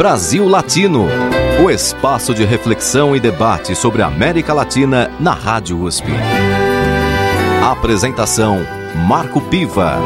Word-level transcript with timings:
Brasil 0.00 0.48
Latino, 0.48 1.08
o 1.62 1.70
espaço 1.70 2.32
de 2.32 2.42
reflexão 2.42 3.14
e 3.14 3.20
debate 3.20 3.76
sobre 3.76 4.00
a 4.00 4.06
América 4.06 4.54
Latina 4.54 5.10
na 5.20 5.34
Rádio 5.34 5.78
USP. 5.78 6.06
Apresentação 7.62 8.60
Marco 9.06 9.42
Piva. 9.42 9.98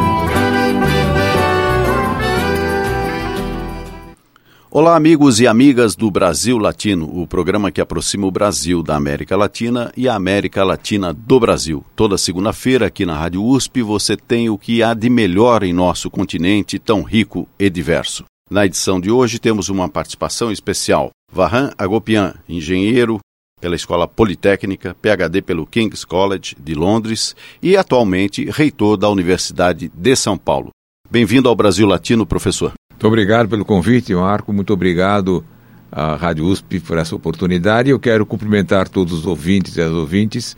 Olá, 4.69 4.97
amigos 4.97 5.39
e 5.39 5.47
amigas 5.47 5.95
do 5.95 6.11
Brasil 6.11 6.59
Latino, 6.59 7.09
o 7.17 7.25
programa 7.25 7.71
que 7.71 7.81
aproxima 7.81 8.27
o 8.27 8.33
Brasil 8.33 8.83
da 8.83 8.97
América 8.97 9.37
Latina 9.37 9.93
e 9.97 10.09
a 10.09 10.17
América 10.17 10.65
Latina 10.65 11.15
do 11.15 11.39
Brasil. 11.39 11.85
Toda 11.95 12.19
segunda-feira, 12.19 12.87
aqui 12.87 13.07
na 13.07 13.17
Rádio 13.17 13.45
USP, 13.45 13.81
você 13.81 14.17
tem 14.17 14.51
o 14.51 14.59
que 14.59 14.83
há 14.83 14.93
de 14.93 15.09
melhor 15.09 15.63
em 15.63 15.73
nosso 15.73 16.11
continente 16.11 16.81
tão 16.81 17.05
rico 17.05 17.49
e 17.57 17.71
diverso. 17.71 18.25
Na 18.51 18.67
edição 18.67 19.01
de 19.01 19.11
hoje, 19.11 19.39
temos 19.39 19.71
uma 19.71 19.89
participação 19.89 20.53
especial. 20.53 21.11
Vahan 21.33 21.73
Agopian, 21.79 22.35
engenheiro 22.47 23.19
pela 23.59 23.75
Escola 23.75 24.07
Politécnica, 24.07 24.95
PhD 25.01 25.41
pelo 25.41 25.67
King's 25.67 26.05
College 26.05 26.55
de 26.61 26.75
Londres 26.75 27.35
e 27.63 27.75
atualmente 27.75 28.45
reitor 28.51 28.99
da 28.99 29.09
Universidade 29.09 29.91
de 29.95 30.15
São 30.15 30.37
Paulo. 30.37 30.69
Bem-vindo 31.11 31.49
ao 31.49 31.57
Brasil 31.57 31.87
Latino, 31.87 32.27
professor. 32.27 32.75
Muito 32.93 33.07
obrigado 33.07 33.49
pelo 33.49 33.65
convite, 33.65 34.15
Marco. 34.15 34.53
Muito 34.53 34.75
obrigado 34.75 35.43
à 35.91 36.15
Rádio 36.15 36.45
USP 36.45 36.81
por 36.81 36.99
essa 36.99 37.17
oportunidade. 37.17 37.89
Eu 37.89 37.99
quero 37.99 38.27
cumprimentar 38.27 38.91
todos 38.91 39.15
os 39.15 39.27
ouvintes 39.27 39.79
e 39.79 39.81
as 39.81 39.91
ouvintes 39.91 40.55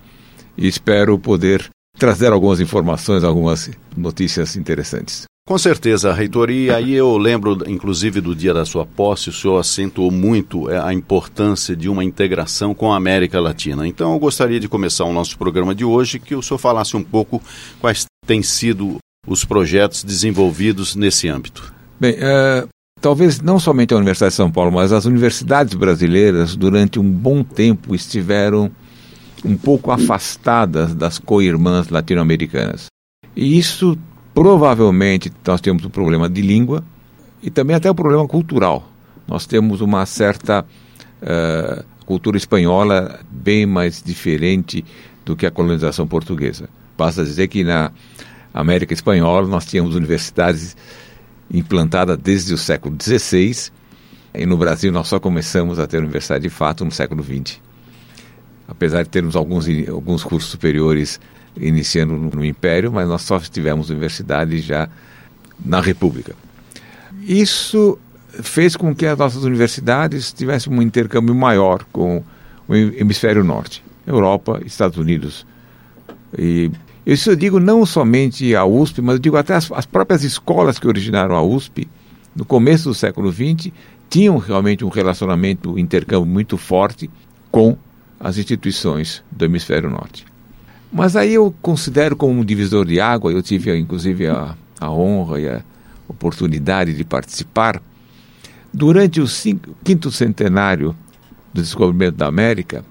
e 0.59 0.67
espero 0.67 1.17
poder 1.21 1.71
trazer 1.97 2.33
algumas 2.33 2.59
informações, 2.59 3.23
algumas 3.23 3.71
notícias 3.97 4.57
interessantes. 4.57 5.25
Com 5.49 5.57
certeza, 5.57 6.13
reitor. 6.13 6.51
E 6.51 6.71
aí 6.71 6.93
eu 6.93 7.17
lembro, 7.17 7.57
inclusive, 7.71 8.21
do 8.21 8.35
dia 8.35 8.53
da 8.53 8.65
sua 8.65 8.85
posse, 8.85 9.29
o 9.29 9.33
senhor 9.33 9.59
acentuou 9.59 10.11
muito 10.11 10.69
é, 10.69 10.77
a 10.77 10.93
importância 10.93 11.77
de 11.77 11.89
uma 11.89 12.03
integração 12.03 12.75
com 12.75 12.93
a 12.93 12.97
América 12.97 13.39
Latina. 13.39 13.87
Então 13.87 14.13
eu 14.13 14.19
gostaria 14.19 14.59
de 14.59 14.69
começar 14.69 15.05
o 15.05 15.13
nosso 15.13 15.39
programa 15.39 15.73
de 15.73 15.85
hoje, 15.85 16.19
que 16.19 16.35
o 16.35 16.43
senhor 16.43 16.59
falasse 16.59 16.97
um 16.97 17.03
pouco 17.03 17.41
quais 17.81 18.07
têm 18.27 18.43
sido 18.43 18.97
os 19.25 19.45
projetos 19.45 20.03
desenvolvidos 20.03 20.97
nesse 20.97 21.29
âmbito. 21.29 21.73
Bem, 22.01 22.15
uh, 22.15 22.69
talvez 23.01 23.41
não 23.41 23.61
somente 23.61 23.95
a 23.95 23.99
Universidade 23.99 24.33
de 24.33 24.37
São 24.37 24.51
Paulo, 24.51 24.73
mas 24.73 24.93
as 24.93 25.05
universidades 25.05 25.75
brasileiras, 25.75 26.57
durante 26.57 26.99
um 26.99 27.09
bom 27.09 27.45
tempo, 27.45 27.95
estiveram 27.95 28.69
um 29.45 29.57
pouco 29.57 29.93
afastadas 29.93 30.93
das 30.93 31.21
co-irmãs 31.21 31.89
latino-americanas. 31.89 32.87
E 33.37 33.57
isso, 33.57 33.97
provavelmente, 34.37 35.33
nós 35.47 35.63
temos 35.63 35.83
um 35.87 35.89
problema 35.89 36.29
de 36.29 36.43
língua 36.43 36.85
e 37.43 37.49
também 37.49 37.75
até 37.75 37.91
um 37.91 37.95
problema 37.95 38.29
cultural. 38.29 38.87
Nós 39.27 39.47
temos 39.47 39.81
uma 39.81 40.05
certa 40.05 40.63
uh, 41.23 41.83
cultura 42.05 42.37
espanhola 42.37 43.19
bem 43.31 43.65
mais 43.65 44.03
diferente 44.03 44.85
do 45.25 45.35
que 45.35 45.47
a 45.47 45.51
colonização 45.51 46.07
portuguesa. 46.07 46.69
Basta 46.99 47.25
dizer 47.25 47.49
que 47.49 47.65
na 47.65 47.91
América 48.53 48.93
Espanhola 48.93 49.49
nós 49.49 49.65
tínhamos 49.65 49.97
universidades 49.97 50.77
implantada 51.51 52.15
desde 52.15 52.53
o 52.53 52.59
século 52.59 52.95
XVI, 53.01 53.71
e 54.35 54.45
no 54.45 54.59
Brasil 54.59 54.93
nós 54.93 55.09
só 55.09 55.19
começamos 55.19 55.79
a 55.79 55.87
ter 55.87 55.97
universidade 55.97 56.43
de 56.43 56.51
fato 56.51 56.85
no 56.85 56.91
século 56.91 57.25
XX. 57.25 57.59
Apesar 58.69 59.03
de 59.03 59.09
termos 59.09 59.35
alguns, 59.35 59.67
alguns 59.89 60.23
cursos 60.23 60.51
superiores 60.51 61.19
iniciando 61.57 62.15
no, 62.17 62.45
Império, 62.45 62.93
mas 62.93 63.09
nós 63.09 63.23
só 63.23 63.39
tivemos 63.41 63.91
universidade 63.91 64.61
já 64.61 64.89
na 65.65 65.81
República. 65.81 66.35
Isso 67.23 67.99
fez 68.43 68.77
com 68.77 68.95
que 68.95 69.07
as 69.07 69.19
nossas 69.19 69.45
universidades 69.45 70.33
tivessem 70.33 70.73
um 70.73 70.83
intercâmbio 70.83 71.35
maior 71.35 71.85
com 71.93 72.23
o 72.69 72.75
hemisfério 72.75 73.43
norte, 73.43 73.83
Europa, 74.07 74.61
Estados 74.65 74.99
Unidos. 74.99 75.47
E 76.37 76.71
isso 77.05 77.31
eu 77.31 77.37
digo 77.37 77.59
não 77.61 77.87
somente 77.87 78.55
a 78.55 78.65
USP, 78.65 79.01
mas 79.01 79.15
eu 79.15 79.21
digo 79.21 79.37
até 79.37 79.55
as, 79.55 79.71
as 79.73 79.87
próprias 79.87 80.25
escolas 80.25 80.79
que 80.79 80.89
originaram 80.89 81.35
a 81.35 81.43
USP, 81.43 81.89
no 82.35 82.45
começo 82.45 82.89
do 82.89 82.95
século 82.95 83.33
XX, 83.33 83.73
tinham 84.11 84.37
realmente 84.37 84.85
um 84.85 84.89
relacionamento, 84.89 85.73
um 85.73 85.79
intercâmbio 85.79 86.27
muito 86.27 86.57
forte 86.57 87.11
com 87.51 87.77
as 88.21 88.39
instituições 88.39 89.23
do 89.31 89.45
hemisfério 89.45 89.89
norte. 89.89 90.25
Mas 90.93 91.17
aí 91.17 91.35
eu 91.35 91.55
considero 91.61 92.17
como 92.17 92.41
um 92.41 92.45
divisor 92.45 92.87
de 92.87 93.01
água, 93.01 93.33
eu 93.33 93.43
tive 93.43 93.77
inclusive 93.77 94.27
a, 94.27 94.57
a 94.81 94.91
honra 94.91 95.41
e 95.41 95.49
a 95.49 95.63
oportunidade 96.09 96.95
de 96.95 97.05
participar, 97.05 97.83
durante 98.73 99.21
o 99.21 99.27
cinco, 99.27 99.75
quinto 99.83 100.11
centenário 100.11 100.95
do 101.53 101.61
descobrimento 101.61 102.17
da 102.17 102.27
América, 102.27 102.85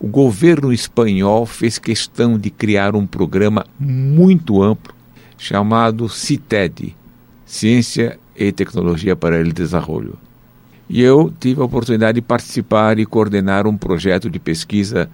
o 0.00 0.06
governo 0.06 0.72
espanhol 0.72 1.46
fez 1.46 1.78
questão 1.78 2.38
de 2.38 2.50
criar 2.50 2.94
um 2.94 3.06
programa 3.06 3.64
muito 3.78 4.62
amplo 4.62 4.94
chamado 5.36 6.08
CITED 6.08 6.94
Ciência 7.44 8.18
e 8.36 8.52
Tecnologia 8.52 9.16
para 9.16 9.40
o 9.40 9.52
Desenvolvimento. 9.52 10.18
E 10.88 11.02
eu 11.02 11.32
tive 11.40 11.60
a 11.60 11.64
oportunidade 11.64 12.16
de 12.16 12.22
participar 12.22 12.98
e 12.98 13.06
coordenar 13.06 13.66
um 13.66 13.76
projeto 13.76 14.30
de 14.30 14.38
pesquisa 14.38 15.10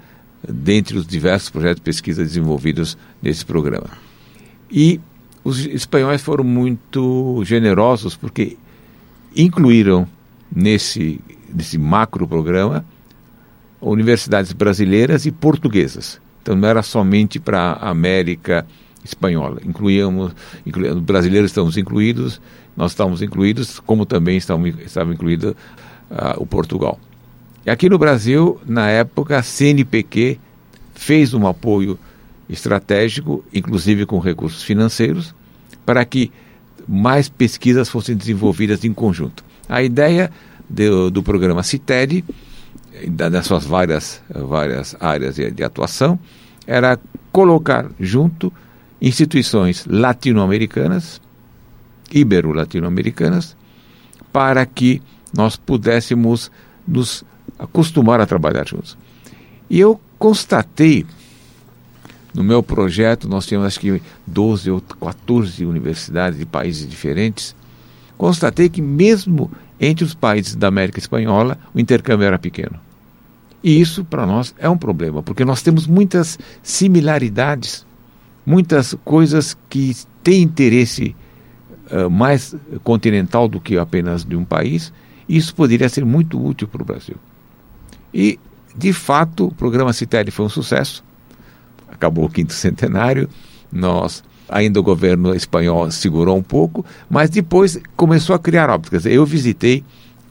dentre 0.49 0.97
os 0.97 1.07
diversos 1.07 1.51
projetos 1.51 1.77
de 1.77 1.83
pesquisa 1.83 2.23
desenvolvidos 2.23 2.97
nesse 3.23 3.45
programa. 3.45 3.91
E 4.71 5.01
os 5.43 5.65
espanhóis 5.67 6.23
foram 6.23 6.45
muito 6.45 7.43
generosos 7.45 8.17
porque 8.17 8.57
incluíram 9.37 10.07
nesse, 10.55 11.21
nesse 11.53 11.79
macro 11.79 12.27
programa 12.27 12.85
universidades 13.81 14.53
brasileiras 14.53 15.27
e 15.27 15.33
portuguesas. 15.33 16.21
Então 16.43 16.57
não 16.57 16.69
era 16.69 16.83
somente 16.83 17.39
para 17.39 17.73
a 17.73 17.91
América 17.91 18.67
espanhola. 19.05 19.61
Incluíamos, 19.65 20.33
incluíamos, 20.65 21.03
brasileiros 21.03 21.51
estamos 21.51 21.77
incluídos, 21.77 22.41
nós 22.77 22.93
estamos 22.93 23.21
incluídos, 23.21 23.79
como 23.81 24.07
também 24.07 24.37
estava 24.37 25.13
incluído 25.13 25.57
uh, 26.11 26.41
o 26.41 26.47
Portugal. 26.47 26.99
E 27.67 27.71
aqui 27.71 27.89
no 27.89 27.99
Brasil, 27.99 28.61
na 28.67 28.91
época, 28.91 29.39
a 29.39 29.43
CNPq 29.43 30.39
fez 30.95 31.33
um 31.33 31.47
apoio 31.47 31.99
estratégico, 32.49 33.45
inclusive 33.53 34.05
com 34.05 34.19
recursos 34.19 34.63
financeiros, 34.63 35.35
para 35.85 36.05
que 36.05 36.31
mais 36.87 37.29
pesquisas 37.29 37.89
fossem 37.89 38.15
desenvolvidas 38.17 38.85
em 38.85 38.93
conjunto. 38.93 39.43
A 39.67 39.83
ideia 39.83 40.31
do, 40.69 41.11
do 41.11 41.23
programa 41.23 41.63
CITED 41.63 42.25
das 43.09 43.47
suas 43.47 43.65
várias, 43.65 44.23
várias 44.29 44.95
áreas 45.01 45.35
de, 45.35 45.51
de 45.51 45.65
atuação, 45.65 46.19
era 46.67 46.99
colocar 47.33 47.91
junto 47.99 48.53
instituições 49.01 49.85
latino-americanas, 49.87 51.21
ibero-latino-americanas, 52.13 53.57
para 54.33 54.65
que 54.65 55.03
nós 55.37 55.57
pudéssemos 55.57 56.51
nos 56.87 57.25
acostumar 57.59 58.21
a 58.21 58.27
trabalhar 58.27 58.67
juntos. 58.67 58.97
E 59.69 59.79
eu 59.81 60.01
constatei, 60.19 61.07
no 62.35 62.45
meu 62.45 62.63
projeto, 62.63 63.29
nós 63.29 63.47
tínhamos 63.47 63.67
acho 63.67 63.81
que 63.81 64.03
12 64.27 64.71
ou 64.71 64.81
14 64.81 65.65
universidades 65.65 66.39
de 66.39 66.47
países 66.47 66.89
diferentes, 66.89 67.55
constatei 68.17 68.69
que 68.69 68.83
mesmo 68.83 69.51
entre 69.81 70.05
os 70.05 70.15
países 70.15 70.55
da 70.55 70.69
América 70.69 70.99
Espanhola 70.99 71.59
o 71.75 71.81
intercâmbio 71.81 72.27
era 72.27 72.39
pequeno. 72.39 72.79
E 73.63 73.81
isso 73.81 74.05
para 74.05 74.27
nós 74.27 74.55
é 74.59 74.69
um 74.69 74.77
problema, 74.77 75.23
porque 75.23 75.45
nós 75.45 75.63
temos 75.63 75.87
muitas 75.87 76.39
similaridades, 76.63 77.87
muitas 78.45 78.95
coisas 79.05 79.57
que 79.71 79.97
têm 80.23 80.43
interesse 80.43 81.17
uh, 81.91 82.11
mais 82.11 82.55
continental 82.83 83.49
do 83.49 83.59
que 83.59 83.79
apenas 83.79 84.23
de 84.23 84.37
um 84.37 84.45
país, 84.45 84.93
e 85.27 85.37
isso 85.39 85.55
poderia 85.55 85.89
ser 85.89 86.05
muito 86.05 86.43
útil 86.43 86.69
para 86.69 86.83
o 86.83 86.85
Brasil. 86.85 87.17
E, 88.15 88.39
de 88.77 88.93
fato, 88.93 89.47
o 89.47 89.55
programa 89.55 89.93
CITED 89.93 90.31
foi 90.31 90.47
um 90.47 90.49
sucesso, 90.49 91.03
acabou 91.91 92.27
o 92.27 92.31
quinto 92.31 92.53
centenário, 92.53 93.29
nós 93.73 94.23
ainda 94.49 94.79
o 94.79 94.83
governo 94.83 95.35
espanhol 95.35 95.91
segurou 95.91 96.37
um 96.37 96.43
pouco, 96.43 96.85
mas 97.11 97.29
depois 97.29 97.81
começou 97.97 98.37
a 98.37 98.39
criar 98.39 98.71
ópticas. 98.71 99.05
Eu 99.05 99.27
visitei 99.27 99.83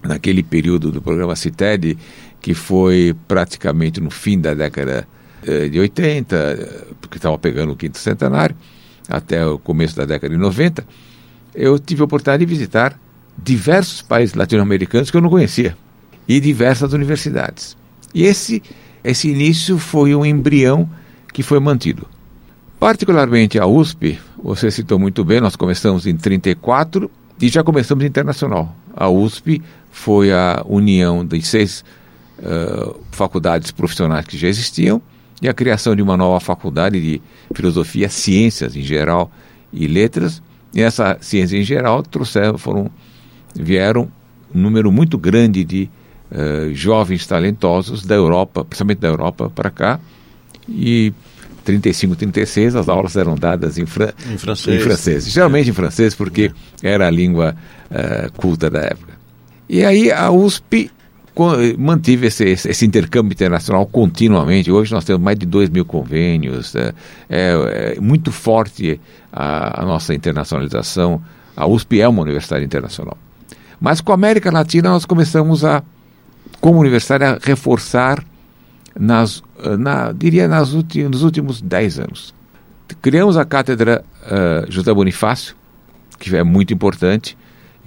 naquele 0.01 0.41
período 0.43 0.91
do 0.91 1.01
programa 1.01 1.35
CITED 1.35 1.97
que 2.41 2.53
foi 2.53 3.15
praticamente 3.27 3.99
no 3.99 4.09
fim 4.09 4.39
da 4.39 4.53
década 4.53 5.07
eh, 5.45 5.67
de 5.69 5.79
80, 5.79 6.95
porque 7.01 7.17
estava 7.17 7.37
pegando 7.37 7.71
o 7.71 7.75
quinto 7.75 7.97
centenário, 7.97 8.55
até 9.09 9.45
o 9.45 9.57
começo 9.57 9.95
da 9.95 10.05
década 10.05 10.33
de 10.33 10.39
90, 10.39 10.85
eu 11.55 11.79
tive 11.79 12.01
a 12.01 12.05
oportunidade 12.05 12.45
de 12.45 12.49
visitar 12.49 12.99
diversos 13.41 14.01
países 14.01 14.35
latino-americanos 14.35 15.09
que 15.09 15.17
eu 15.17 15.21
não 15.21 15.29
conhecia 15.29 15.75
e 16.27 16.39
diversas 16.39 16.93
universidades. 16.93 17.75
E 18.13 18.23
esse, 18.23 18.61
esse 19.03 19.29
início 19.29 19.77
foi 19.77 20.15
um 20.15 20.25
embrião 20.25 20.89
que 21.33 21.43
foi 21.43 21.59
mantido. 21.59 22.07
Particularmente 22.79 23.57
a 23.59 23.65
USP, 23.65 24.19
você 24.41 24.69
citou 24.69 24.99
muito 24.99 25.23
bem, 25.23 25.39
nós 25.39 25.55
começamos 25.55 26.05
em 26.05 26.15
34 26.15 27.09
e 27.41 27.47
já 27.47 27.63
começamos 27.63 28.03
internacional. 28.03 28.75
A 28.95 29.09
USP 29.09 29.61
foi 29.89 30.31
a 30.31 30.63
união 30.65 31.25
das 31.25 31.47
seis 31.47 31.83
uh, 32.39 32.99
faculdades 33.11 33.71
profissionais 33.71 34.25
que 34.25 34.37
já 34.37 34.47
existiam 34.47 35.01
e 35.41 35.47
a 35.47 35.53
criação 35.53 35.95
de 35.95 36.01
uma 36.01 36.15
nova 36.15 36.39
faculdade 36.39 37.01
de 37.01 37.21
filosofia, 37.53 38.09
ciências 38.09 38.75
em 38.75 38.81
geral 38.81 39.31
e 39.71 39.87
letras. 39.87 40.41
E 40.73 40.81
essa 40.81 41.17
ciência 41.21 41.57
em 41.57 41.63
geral 41.63 42.03
trouxeram, 42.03 42.57
foram, 42.57 42.89
vieram 43.55 44.11
um 44.53 44.59
número 44.59 44.91
muito 44.91 45.17
grande 45.17 45.63
de 45.63 45.89
uh, 46.33 46.73
jovens 46.73 47.25
talentosos 47.25 48.03
da 48.05 48.15
Europa, 48.15 48.65
principalmente 48.65 48.99
da 48.99 49.07
Europa 49.07 49.49
para 49.49 49.69
cá. 49.69 49.99
E 50.67 51.13
35, 51.63 52.15
36, 52.15 52.75
as 52.75 52.89
aulas 52.89 53.15
eram 53.15 53.35
dadas 53.35 53.77
em, 53.77 53.85
fran 53.85 54.11
em 54.29 54.37
francês. 54.37 54.75
Em 54.75 54.83
francês. 54.83 55.27
Geralmente 55.29 55.69
em 55.69 55.73
francês, 55.73 56.13
porque 56.13 56.51
era 56.81 57.07
a 57.07 57.09
língua 57.09 57.55
uh, 57.89 58.31
culta 58.33 58.69
da 58.69 58.81
época. 58.81 59.13
E 59.69 59.83
aí 59.83 60.11
a 60.11 60.29
USP 60.29 60.91
mantive 61.77 62.27
esse, 62.27 62.43
esse, 62.43 62.85
intercâmbio 62.85 63.33
internacional 63.33 63.85
continuamente. 63.87 64.71
Hoje 64.71 64.93
nós 64.93 65.03
temos 65.03 65.21
mais 65.21 65.37
de 65.37 65.45
2 65.45 65.69
mil 65.69 65.83
convênios, 65.83 66.75
é, 66.75 66.93
é, 67.29 67.95
é 67.97 67.99
muito 67.99 68.31
forte 68.31 68.99
a, 69.31 69.81
a, 69.81 69.85
nossa 69.85 70.13
internacionalização. 70.13 71.21
A 71.55 71.65
USP 71.65 72.01
é 72.01 72.07
uma 72.07 72.21
universidade 72.21 72.63
internacional. 72.63 73.17
Mas 73.81 73.99
com 73.99 74.11
a 74.11 74.15
América 74.15 74.51
Latina 74.51 74.89
nós 74.89 75.05
começamos 75.05 75.65
a, 75.65 75.83
como 76.63 76.79
universidade, 76.79 77.25
a 77.25 77.37
reforçar, 77.41 78.23
nas, 78.97 79.43
na, 79.77 80.13
diria, 80.13 80.47
nas 80.47 80.71
últimos, 80.71 81.11
nos 81.11 81.21
últimos 81.21 81.61
10 81.61 81.99
anos. 81.99 82.33
Criamos 83.01 83.35
a 83.35 83.43
cátedra 83.43 84.01
uh, 84.21 84.71
José 84.71 84.93
Bonifácio, 84.93 85.57
que 86.17 86.33
é 86.33 86.41
muito 86.41 86.73
importante, 86.73 87.37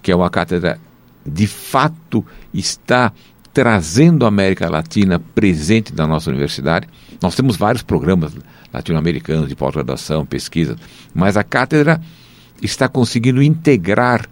que 0.02 0.12
é 0.12 0.14
uma 0.14 0.28
cátedra 0.28 0.78
de 1.25 1.46
fato 1.46 2.23
está 2.52 3.14
trazendo 3.50 4.26
a 4.26 4.28
América 4.28 4.69
Latina 4.69 5.19
presente 5.19 5.94
na 5.96 6.06
nossa 6.06 6.28
universidade. 6.28 6.87
Nós 7.23 7.34
temos 7.34 7.56
vários 7.56 7.82
programas 7.82 8.37
latino-americanos 8.75 9.49
de 9.49 9.56
pós-graduação, 9.56 10.26
pesquisa, 10.26 10.76
mas 11.14 11.38
a 11.38 11.43
cátedra 11.43 11.99
está 12.61 12.90
conseguindo 12.90 13.43
integrar 13.43 14.26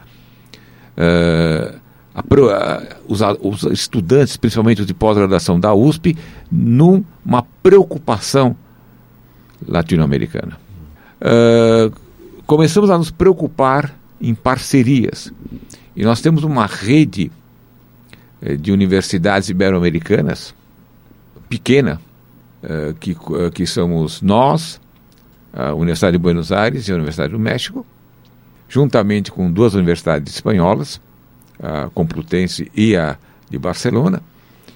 uh, 0.99 1.83
a, 2.15 2.21
a, 2.21 2.83
os, 3.09 3.21
os, 3.41 3.63
estudantes, 3.73 4.37
principalmente 4.37 4.81
os 4.81 4.87
de 4.87 4.95
pós-graduação 4.95 5.59
da 5.59 5.75
USP, 5.75 6.17
numa 6.51 7.43
preocupação 7.63 8.57
latino-americana. 9.67 10.59
Uh, 11.21 11.93
começamos 12.47 12.91
a 12.91 12.99
nos 12.99 13.11
preocupar 13.11 13.95
em 14.21 14.35
parcerias. 14.35 15.33
E 15.97 16.05
nós 16.05 16.21
temos 16.21 16.45
uma 16.45 16.67
rede 16.67 17.31
eh, 18.43 18.57
de 18.57 18.73
universidades 18.73 19.49
ibero-americanas, 19.49 20.55
pequena, 21.49 22.01
eh, 22.63 22.95
que, 22.99 23.13
eh, 23.13 23.51
que 23.51 23.67
somos 23.67 24.21
nós, 24.21 24.81
a 25.53 25.73
Universidade 25.75 26.17
de 26.17 26.23
Buenos 26.23 26.51
Aires 26.51 26.89
e 26.89 26.93
a 26.93 26.95
Universidade 26.95 27.33
do 27.33 27.39
México, 27.39 27.87
juntamente 28.69 29.31
com 29.31 29.51
duas 29.51 29.75
universidades 29.75 30.35
espanholas, 30.35 31.01
a 31.63 31.89
Complutense 31.91 32.71
e 32.75 32.97
a 32.97 33.17
de 33.51 33.59
Barcelona, 33.59 34.23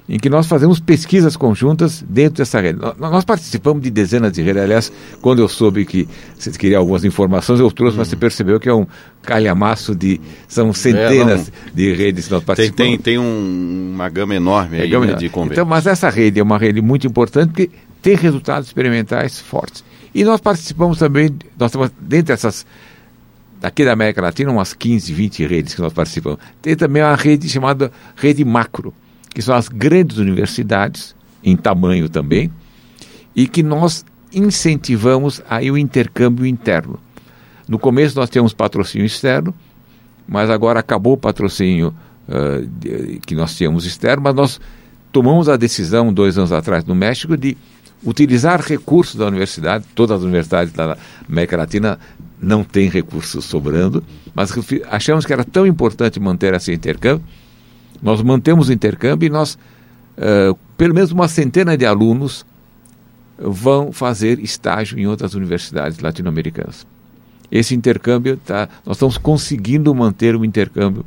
em 0.08 0.18
que 0.18 0.30
nós 0.30 0.46
fazemos 0.46 0.80
pesquisas 0.80 1.36
conjuntas 1.36 2.02
dentro 2.08 2.38
dessa 2.38 2.60
rede. 2.60 2.78
Nós 2.98 3.24
participamos 3.24 3.82
de 3.82 3.90
dezenas 3.90 4.32
de 4.32 4.40
redes. 4.40 4.62
Aliás, 4.62 4.92
quando 5.20 5.40
eu 5.40 5.48
soube 5.48 5.84
que 5.84 6.08
você 6.36 6.50
queria 6.52 6.78
algumas 6.78 7.04
informações, 7.04 7.60
eu 7.60 7.70
trouxe, 7.70 7.98
mas 7.98 8.08
você 8.08 8.16
percebeu 8.16 8.58
que 8.58 8.68
é 8.68 8.74
um 8.74 8.86
calhamaço 9.22 9.94
de. 9.94 10.18
São 10.46 10.72
centenas 10.72 11.48
é, 11.48 11.70
de 11.74 11.92
redes 11.92 12.26
que 12.26 12.32
nós 12.32 12.42
participamos. 12.42 12.76
Tem, 12.76 12.96
tem, 12.96 13.16
tem 13.16 13.18
um, 13.18 13.92
uma 13.94 14.08
gama 14.08 14.34
enorme 14.34 14.80
aí, 14.80 14.88
gama 14.88 15.06
né, 15.06 15.12
de 15.14 15.28
convênios. 15.28 15.58
Então, 15.58 15.66
mas 15.66 15.86
essa 15.86 16.08
rede 16.08 16.40
é 16.40 16.42
uma 16.42 16.56
rede 16.56 16.80
muito 16.80 17.06
importante 17.06 17.48
porque 17.48 17.70
tem 18.00 18.16
resultados 18.16 18.68
experimentais 18.68 19.38
fortes. 19.38 19.84
E 20.14 20.24
nós 20.24 20.40
participamos 20.40 20.98
também, 20.98 21.30
nós 21.58 21.70
temos 21.70 21.90
dentro 22.00 22.28
dessas 22.28 22.64
daqui 23.60 23.84
da 23.84 23.92
América 23.92 24.22
Latina, 24.22 24.50
umas 24.50 24.72
15, 24.74 25.12
20 25.12 25.46
redes 25.46 25.74
que 25.74 25.80
nós 25.80 25.92
participamos. 25.92 26.38
Tem 26.62 26.76
também 26.76 27.02
uma 27.02 27.16
rede 27.16 27.48
chamada 27.48 27.90
Rede 28.16 28.44
Macro 28.44 28.94
que 29.38 29.42
são 29.42 29.54
as 29.54 29.68
grandes 29.68 30.18
universidades, 30.18 31.14
em 31.44 31.56
tamanho 31.56 32.08
também, 32.08 32.50
e 33.36 33.46
que 33.46 33.62
nós 33.62 34.04
incentivamos 34.32 35.40
aí 35.48 35.70
o 35.70 35.78
intercâmbio 35.78 36.44
interno. 36.44 36.98
No 37.68 37.78
começo 37.78 38.18
nós 38.18 38.28
tínhamos 38.28 38.52
patrocínio 38.52 39.06
externo, 39.06 39.54
mas 40.26 40.50
agora 40.50 40.80
acabou 40.80 41.12
o 41.12 41.16
patrocínio 41.16 41.94
uh, 42.28 42.66
de, 42.66 43.20
que 43.24 43.34
nós 43.36 43.54
tínhamos 43.54 43.86
externo, 43.86 44.22
mas 44.24 44.34
nós 44.34 44.60
tomamos 45.12 45.48
a 45.48 45.56
decisão, 45.56 46.12
dois 46.12 46.36
anos 46.36 46.50
atrás, 46.50 46.84
no 46.84 46.94
México, 46.94 47.36
de 47.36 47.56
utilizar 48.04 48.60
recursos 48.60 49.16
da 49.16 49.26
universidade, 49.26 49.84
todas 49.94 50.18
as 50.18 50.22
universidades 50.24 50.72
da 50.72 50.96
América 51.28 51.56
Latina 51.56 51.98
não 52.40 52.62
têm 52.62 52.88
recursos 52.88 53.44
sobrando, 53.44 54.02
mas 54.34 54.52
achamos 54.90 55.26
que 55.26 55.32
era 55.32 55.44
tão 55.44 55.66
importante 55.66 56.20
manter 56.20 56.54
esse 56.54 56.72
intercâmbio 56.72 57.24
nós 58.02 58.22
mantemos 58.22 58.68
o 58.68 58.72
intercâmbio 58.72 59.26
e 59.26 59.30
nós, 59.30 59.58
uh, 60.16 60.56
pelo 60.76 60.94
menos 60.94 61.10
uma 61.10 61.28
centena 61.28 61.76
de 61.76 61.84
alunos 61.84 62.46
vão 63.38 63.92
fazer 63.92 64.38
estágio 64.40 64.98
em 64.98 65.06
outras 65.06 65.34
universidades 65.34 65.98
latino-americanas. 65.98 66.86
Esse 67.50 67.74
intercâmbio, 67.74 68.36
tá, 68.36 68.68
nós 68.84 68.96
estamos 68.96 69.16
conseguindo 69.16 69.94
manter 69.94 70.36
o 70.36 70.44
intercâmbio 70.44 71.04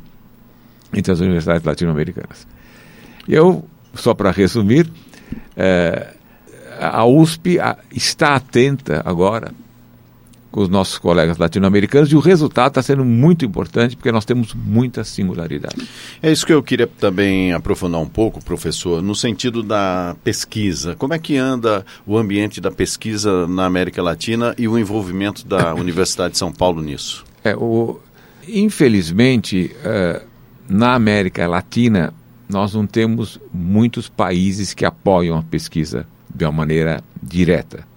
entre 0.92 1.12
as 1.12 1.20
universidades 1.20 1.64
latino-americanas. 1.64 2.46
Eu, 3.28 3.64
só 3.94 4.12
para 4.14 4.30
resumir, 4.30 4.86
uh, 4.86 6.22
a 6.80 7.04
USP 7.06 7.58
está 7.94 8.34
atenta 8.34 9.02
agora 9.04 9.52
com 10.52 10.60
os 10.60 10.68
nossos 10.68 10.98
colegas 10.98 11.38
latino-americanos 11.38 12.12
e 12.12 12.14
o 12.14 12.20
resultado 12.20 12.68
está 12.68 12.82
sendo 12.82 13.04
muito 13.04 13.44
importante 13.44 13.96
porque 13.96 14.12
nós 14.12 14.26
temos 14.26 14.54
muita 14.54 15.02
singularidade. 15.02 15.88
É 16.22 16.30
isso 16.30 16.46
que 16.46 16.52
eu 16.52 16.62
queria 16.62 16.86
também 16.86 17.52
aprofundar 17.52 18.00
um 18.00 18.06
pouco, 18.06 18.44
professor, 18.44 19.02
no 19.02 19.14
sentido 19.14 19.62
da 19.62 20.14
pesquisa. 20.22 20.94
Como 20.96 21.14
é 21.14 21.18
que 21.18 21.38
anda 21.38 21.84
o 22.06 22.18
ambiente 22.18 22.60
da 22.60 22.70
pesquisa 22.70 23.48
na 23.48 23.64
América 23.64 24.02
Latina 24.02 24.54
e 24.58 24.68
o 24.68 24.78
envolvimento 24.78 25.46
da 25.46 25.74
Universidade 25.74 26.32
de 26.32 26.38
São 26.38 26.52
Paulo 26.52 26.82
nisso? 26.82 27.24
É, 27.42 27.56
o, 27.56 27.98
infelizmente, 28.46 29.74
uh, 29.84 30.22
na 30.68 30.94
América 30.94 31.46
Latina, 31.48 32.12
nós 32.46 32.74
não 32.74 32.86
temos 32.86 33.40
muitos 33.52 34.08
países 34.08 34.74
que 34.74 34.84
apoiam 34.84 35.38
a 35.38 35.42
pesquisa 35.42 36.06
de 36.32 36.44
uma 36.44 36.52
maneira 36.52 37.02
direta. 37.22 37.90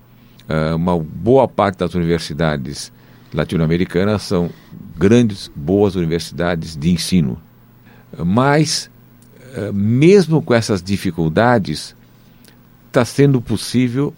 Uh, 0.47 0.75
uma 0.75 0.99
boa 0.99 1.47
parte 1.47 1.79
das 1.79 1.95
universidades 1.95 2.91
latino-americanas 3.33 4.21
são 4.23 4.49
grandes, 4.95 5.51
boas 5.55 5.95
universidades 5.95 6.75
de 6.75 6.91
ensino. 6.91 7.41
Mas, 8.17 8.89
uh, 9.57 9.73
mesmo 9.73 10.41
com 10.41 10.53
essas 10.53 10.81
dificuldades, 10.81 11.95
está 12.87 13.03
sendo 13.03 13.41
possível 13.41 14.13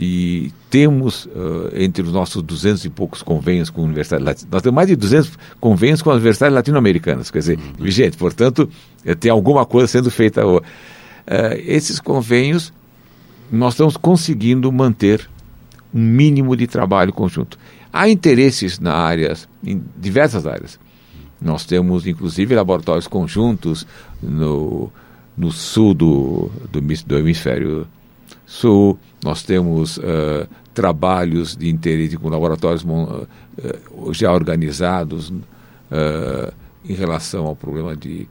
e 0.00 0.50
temos 0.70 1.26
uh, 1.26 1.70
entre 1.74 2.02
os 2.02 2.12
nossos 2.12 2.42
200 2.42 2.86
e 2.86 2.90
poucos 2.90 3.22
convênios 3.22 3.68
com 3.68 3.82
universidades 3.82 4.24
latinas, 4.24 4.50
nós 4.50 4.62
temos 4.62 4.74
mais 4.74 4.88
de 4.88 4.96
200 4.96 5.38
convênios 5.60 6.00
com 6.00 6.10
as 6.10 6.16
universidades 6.16 6.54
latino-americanas, 6.54 7.30
quer 7.30 7.40
dizer, 7.40 7.58
uhum. 7.58 7.84
vigente, 7.84 8.16
portanto, 8.16 8.68
tem 9.20 9.30
alguma 9.30 9.66
coisa 9.66 9.86
sendo 9.86 10.10
feita. 10.10 10.46
Uh, 10.46 10.62
esses 11.66 12.00
convênios 12.00 12.72
nós 13.50 13.74
estamos 13.74 13.98
conseguindo 13.98 14.72
manter 14.72 15.28
um 15.94 16.00
mínimo 16.00 16.56
de 16.56 16.66
trabalho 16.66 17.12
conjunto. 17.12 17.58
Há 17.92 18.08
interesses 18.08 18.78
na 18.78 18.94
áreas, 18.94 19.48
em 19.64 19.82
diversas 19.96 20.46
áreas. 20.46 20.78
Nós 21.40 21.66
temos, 21.66 22.06
inclusive, 22.06 22.54
laboratórios 22.54 23.06
conjuntos 23.06 23.86
no, 24.22 24.90
no 25.36 25.50
sul 25.50 25.92
do, 25.92 26.50
do, 26.70 26.80
do 26.80 27.18
hemisfério 27.18 27.86
sul. 28.46 28.98
Nós 29.24 29.42
temos 29.42 29.98
uh, 29.98 30.46
trabalhos 30.72 31.56
de 31.56 31.68
interesse 31.68 32.16
com 32.16 32.28
laboratórios 32.28 32.84
uh, 32.84 33.26
já 34.12 34.32
organizados 34.32 35.30
uh, 35.30 36.52
em 36.84 36.94
relação 36.94 37.46
ao 37.46 37.56
problema 37.56 37.96
de 37.96 38.26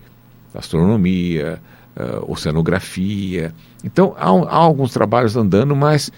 astronomia, 0.53 1.61
oceanografia. 2.27 3.53
Então, 3.83 4.13
há, 4.17 4.27
há, 4.27 4.55
alguns 4.55 4.91
trabalhos 4.91 5.37
andando, 5.37 5.73
mas 5.75 6.11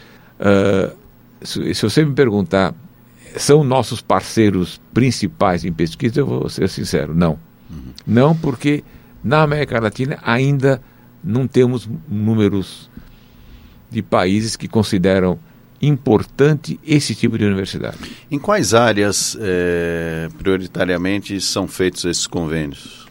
se, 1.43 1.73
se 1.73 1.81
você 1.81 2.03
me 2.05 2.13
perguntar, 2.13 2.73
são 3.37 3.63
nossos 3.63 4.01
parceiros 4.01 4.79
principais 4.93 5.65
em 5.65 5.71
pesquisa, 5.71 6.19
eu 6.19 6.25
vou 6.25 6.49
ser 6.49 6.69
sincero, 6.69 7.13
não. 7.13 7.39
Uhum. 7.69 7.93
Não, 8.05 8.35
porque 8.35 8.83
na 9.23 9.41
América 9.41 9.79
Latina 9.79 10.19
ainda 10.23 10.81
não 11.23 11.47
temos 11.47 11.89
números 12.07 12.89
de 13.89 14.01
países 14.01 14.55
que 14.55 14.67
consideram 14.67 15.39
importante 15.81 16.79
esse 16.85 17.13
tipo 17.13 17.37
de 17.37 17.45
universidade. 17.45 17.97
Em 18.31 18.39
quais 18.39 18.73
áreas, 18.73 19.37
é, 19.39 20.29
prioritariamente, 20.37 21.39
são 21.41 21.67
feitos 21.67 22.05
esses 22.05 22.25
convênios? 22.25 23.03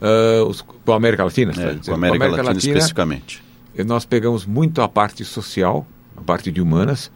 Uh, 0.00 0.44
os, 0.46 0.60
com 0.60 0.92
a 0.92 0.96
América 0.96 1.24
Latina? 1.24 1.52
É, 1.52 1.76
com 1.76 1.92
a 1.92 1.94
América, 1.94 2.24
América 2.24 2.42
Latina, 2.42 2.42
Latina, 2.42 2.78
especificamente. 2.78 3.42
Nós 3.86 4.04
pegamos 4.04 4.44
muito 4.44 4.82
a 4.82 4.88
parte 4.88 5.24
social, 5.24 5.86
a 6.16 6.20
parte 6.20 6.50
de 6.50 6.60
humanas, 6.60 7.10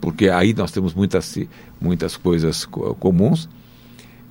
porque 0.00 0.28
aí 0.28 0.54
nós 0.54 0.70
temos 0.70 0.94
muitas, 0.94 1.38
muitas 1.80 2.16
coisas 2.16 2.64
comuns. 2.64 3.48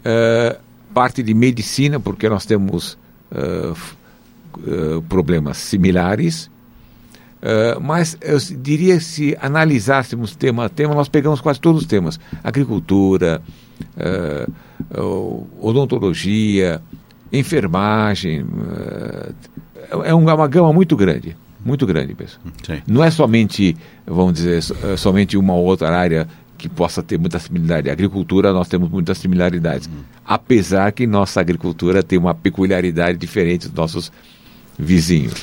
Uh, 0.05 0.57
parte 0.93 1.21
de 1.21 1.33
medicina, 1.33 1.99
porque 1.99 2.29
nós 2.29 2.45
temos 2.45 2.97
uh, 3.31 3.75
uh, 4.57 5.01
problemas 5.09 5.57
similares. 5.57 6.49
mas 7.81 8.17
eu 8.21 8.39
diria 8.57 8.99
se 8.99 9.37
analisássemos 9.39 10.35
tema 10.35 10.65
a 10.65 10.69
tema, 10.69 10.95
nós 10.95 11.09
pegamos 11.09 11.41
quase 11.41 11.59
todos 11.59 11.81
os 11.81 11.87
temas: 11.87 12.19
agricultura, 12.43 13.41
odontologia, 15.59 16.81
enfermagem. 17.31 18.45
é 20.03 20.13
uma 20.13 20.47
gama 20.47 20.73
muito 20.73 20.95
grande 20.95 21.35
muito 21.65 21.85
grande, 21.85 22.13
pessoal. 22.13 22.41
Não 22.87 23.03
é 23.03 23.09
somente, 23.09 23.75
vamos 24.05 24.35
dizer, 24.35 24.63
é 24.83 24.95
somente 24.95 25.35
uma 25.35 25.53
ou 25.53 25.65
outra 25.65 25.89
área 25.89 26.27
que 26.57 26.69
possa 26.69 27.01
ter 27.01 27.17
muita 27.17 27.39
similaridade. 27.39 27.89
A 27.89 27.93
agricultura, 27.93 28.53
nós 28.53 28.67
temos 28.67 28.89
muitas 28.89 29.17
similaridades. 29.17 29.87
Uhum. 29.87 30.03
Apesar 30.23 30.91
que 30.91 31.05
nossa 31.07 31.41
agricultura 31.41 32.03
tem 32.03 32.17
uma 32.19 32.35
peculiaridade 32.35 33.17
diferente 33.17 33.67
dos 33.67 33.75
nossos 33.75 34.11
vizinhos. 34.77 35.33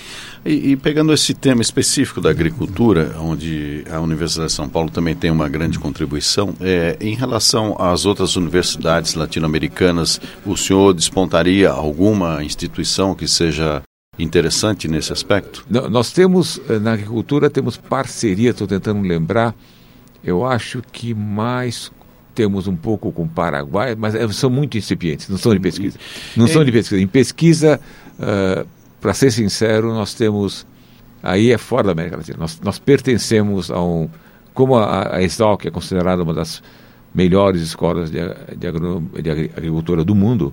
E, 0.44 0.72
e, 0.72 0.76
pegando 0.76 1.12
esse 1.12 1.34
tema 1.34 1.62
específico 1.62 2.20
da 2.20 2.30
agricultura, 2.30 3.14
onde 3.18 3.84
a 3.90 4.00
Universidade 4.00 4.48
de 4.48 4.54
São 4.54 4.68
Paulo 4.68 4.90
também 4.90 5.14
tem 5.14 5.30
uma 5.30 5.48
grande 5.48 5.78
contribuição, 5.78 6.54
é, 6.60 6.96
em 7.00 7.14
relação 7.14 7.76
às 7.78 8.04
outras 8.04 8.36
universidades 8.36 9.14
latino-americanas, 9.14 10.20
o 10.44 10.56
senhor 10.56 10.92
despontaria 10.92 11.70
alguma 11.70 12.42
instituição 12.44 13.14
que 13.14 13.28
seja 13.28 13.82
interessante 14.18 14.88
nesse 14.88 15.12
aspecto? 15.12 15.64
Nós 15.70 16.12
temos, 16.12 16.60
eh, 16.68 16.78
na 16.78 16.92
agricultura, 16.92 17.48
temos 17.48 17.78
parceria, 17.78 18.50
estou 18.50 18.66
tentando 18.66 19.00
lembrar, 19.00 19.54
eu 20.22 20.44
acho 20.44 20.82
que 20.92 21.14
mais 21.14 21.90
temos 22.34 22.66
um 22.66 22.76
pouco 22.76 23.10
com 23.10 23.22
o 23.22 23.28
Paraguai, 23.28 23.94
mas 23.94 24.14
eh, 24.14 24.28
são 24.28 24.50
muito 24.50 24.76
incipientes, 24.76 25.28
não 25.30 25.38
são 25.38 25.54
de 25.54 25.60
pesquisa. 25.60 25.98
Não 26.36 26.44
é... 26.44 26.48
são 26.48 26.62
de 26.62 26.70
pesquisa. 26.70 27.00
Em 27.00 27.06
pesquisa, 27.06 27.80
uh, 28.18 28.22
eh, 28.22 28.66
para 29.00 29.14
ser 29.14 29.30
sincero, 29.30 29.94
nós 29.94 30.12
temos, 30.12 30.66
aí 31.22 31.50
é 31.50 31.56
fora 31.56 31.84
da 31.84 31.92
América 31.92 32.18
Latina, 32.18 32.36
nós, 32.38 32.60
nós 32.60 32.78
pertencemos 32.78 33.70
a 33.70 33.82
um, 33.82 34.10
como 34.52 34.76
a, 34.76 35.16
a 35.16 35.56
que 35.56 35.68
é 35.68 35.70
considerada 35.70 36.22
uma 36.22 36.34
das 36.34 36.62
melhores 37.14 37.62
escolas 37.62 38.10
de, 38.10 38.18
de, 38.56 39.22
de 39.22 39.30
agricultura 39.30 40.04
do 40.04 40.14
mundo, 40.14 40.52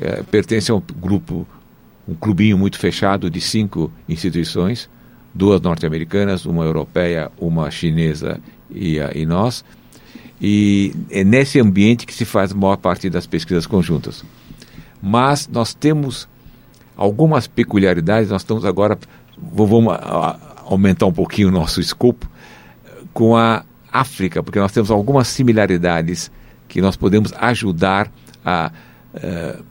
é, 0.00 0.22
pertence 0.24 0.70
a 0.72 0.74
um 0.74 0.82
grupo 0.96 1.46
um 2.06 2.14
clubinho 2.14 2.58
muito 2.58 2.78
fechado 2.78 3.30
de 3.30 3.40
cinco 3.40 3.90
instituições, 4.08 4.88
duas 5.34 5.60
norte-americanas, 5.60 6.44
uma 6.44 6.64
europeia, 6.64 7.30
uma 7.38 7.70
chinesa 7.70 8.40
e, 8.70 8.98
e 9.14 9.24
nós. 9.24 9.64
E 10.40 10.92
é 11.10 11.22
nesse 11.22 11.60
ambiente 11.60 12.04
que 12.04 12.12
se 12.12 12.24
faz 12.24 12.52
a 12.52 12.54
maior 12.54 12.76
parte 12.76 13.08
das 13.08 13.26
pesquisas 13.26 13.66
conjuntas. 13.66 14.24
Mas 15.00 15.48
nós 15.48 15.72
temos 15.74 16.28
algumas 16.96 17.46
peculiaridades, 17.46 18.30
nós 18.30 18.42
estamos 18.42 18.64
agora, 18.64 18.98
vamos 19.36 19.94
aumentar 20.64 21.06
um 21.06 21.12
pouquinho 21.12 21.48
o 21.48 21.52
nosso 21.52 21.80
escopo 21.80 22.28
com 23.12 23.36
a 23.36 23.64
África, 23.90 24.42
porque 24.42 24.58
nós 24.58 24.72
temos 24.72 24.90
algumas 24.90 25.28
similaridades 25.28 26.30
que 26.68 26.80
nós 26.80 26.96
podemos 26.96 27.32
ajudar 27.34 28.10
a 28.44 28.72
uh, 29.14 29.64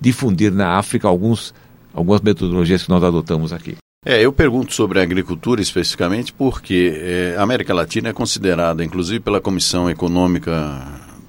difundir 0.00 0.52
na 0.52 0.76
África 0.76 1.08
alguns 1.08 1.54
algumas 1.94 2.20
metodologias 2.20 2.82
que 2.82 2.90
nós 2.90 3.02
adotamos 3.02 3.52
aqui. 3.52 3.76
É, 4.04 4.20
eu 4.20 4.32
pergunto 4.32 4.74
sobre 4.74 5.00
a 5.00 5.02
agricultura 5.02 5.62
especificamente 5.62 6.30
porque 6.30 6.92
é, 6.94 7.36
a 7.38 7.42
América 7.42 7.72
Latina 7.72 8.10
é 8.10 8.12
considerada, 8.12 8.84
inclusive 8.84 9.20
pela 9.20 9.40
Comissão 9.40 9.88
Econômica 9.88 10.82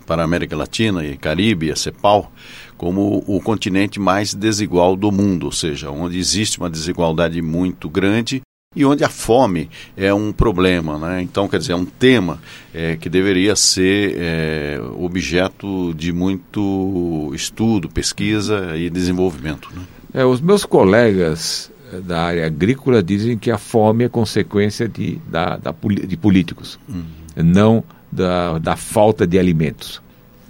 para 0.05 0.21
a 0.21 0.25
América 0.25 0.57
Latina 0.57 1.03
e 1.05 1.17
Caribe, 1.17 1.71
a 1.71 1.75
CEPAL, 1.75 2.31
como 2.77 3.23
o 3.25 3.39
continente 3.41 3.99
mais 3.99 4.33
desigual 4.33 4.95
do 4.95 5.11
mundo, 5.11 5.45
ou 5.45 5.51
seja, 5.51 5.89
onde 5.89 6.19
existe 6.19 6.59
uma 6.59 6.69
desigualdade 6.69 7.41
muito 7.41 7.89
grande 7.89 8.41
e 8.75 8.83
onde 8.83 9.03
a 9.03 9.09
fome 9.09 9.69
é 9.95 10.13
um 10.13 10.33
problema. 10.33 10.97
Né? 10.99 11.21
Então, 11.21 11.47
quer 11.47 11.59
dizer, 11.59 11.71
é 11.71 11.75
um 11.77 11.85
tema 11.85 12.41
é, 12.73 12.97
que 12.97 13.09
deveria 13.09 13.55
ser 13.55 14.15
é, 14.17 14.79
objeto 14.99 15.93
de 15.93 16.11
muito 16.11 17.31
estudo, 17.33 17.87
pesquisa 17.87 18.75
e 18.75 18.89
desenvolvimento. 18.89 19.69
Né? 19.73 19.81
É, 20.15 20.23
os 20.23 20.39
meus 20.39 20.63
colegas 20.63 21.69
eh, 21.91 21.99
da 21.99 22.23
área 22.23 22.45
agrícola 22.45 23.03
dizem 23.03 23.37
que 23.37 23.51
a 23.51 23.57
fome 23.57 24.05
é 24.05 24.09
consequência 24.09 24.87
de, 24.87 25.19
da, 25.27 25.57
da 25.57 25.75
de 26.07 26.15
políticos, 26.15 26.79
uhum. 26.87 27.03
não 27.43 27.83
da, 28.09 28.57
da 28.57 28.77
falta 28.77 29.27
de 29.27 29.37
alimentos. 29.37 30.01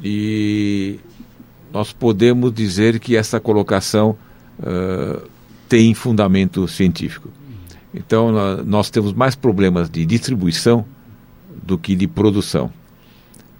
E 0.03 0.99
nós 1.73 1.91
podemos 1.91 2.53
dizer 2.53 2.99
que 2.99 3.15
essa 3.15 3.39
colocação 3.39 4.15
uh, 4.59 5.27
tem 5.67 5.95
fundamento 5.95 6.67
científico. 6.67 7.29
Então, 7.91 8.31
nós 8.65 8.89
temos 8.89 9.13
mais 9.13 9.35
problemas 9.35 9.89
de 9.89 10.05
distribuição 10.05 10.85
do 11.63 11.77
que 11.77 11.95
de 11.95 12.07
produção. 12.07 12.69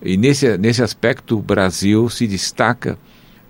E 0.01 0.17
nesse, 0.17 0.57
nesse 0.57 0.83
aspecto, 0.83 1.39
o 1.39 1.41
Brasil 1.41 2.09
se 2.09 2.27
destaca 2.27 2.97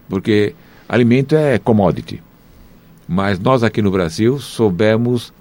porque 0.08 0.56
alimento 0.88 1.36
é 1.36 1.58
commodity. 1.58 2.22
Mas 3.08 3.40
nós 3.40 3.64
aqui 3.64 3.82
no 3.82 3.92
Brasil 3.92 4.40
soubemos 4.40 5.34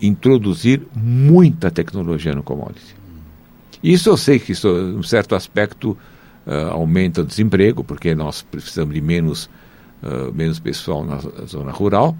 introduzir 0.00 0.82
muita 0.94 1.70
tecnologia 1.70 2.34
no 2.34 2.42
commodity. 2.42 2.96
Isso 3.82 4.08
eu 4.08 4.16
sei 4.16 4.38
que, 4.38 4.52
isso, 4.52 4.68
um 4.68 5.02
certo 5.02 5.34
aspecto, 5.34 5.96
uh, 6.46 6.70
aumenta 6.70 7.22
o 7.22 7.24
desemprego, 7.24 7.84
porque 7.84 8.14
nós 8.14 8.42
precisamos 8.42 8.94
de 8.94 9.00
menos, 9.00 9.48
uh, 10.02 10.32
menos 10.34 10.58
pessoal 10.58 11.04
na 11.04 11.18
zona 11.46 11.72
rural, 11.72 12.16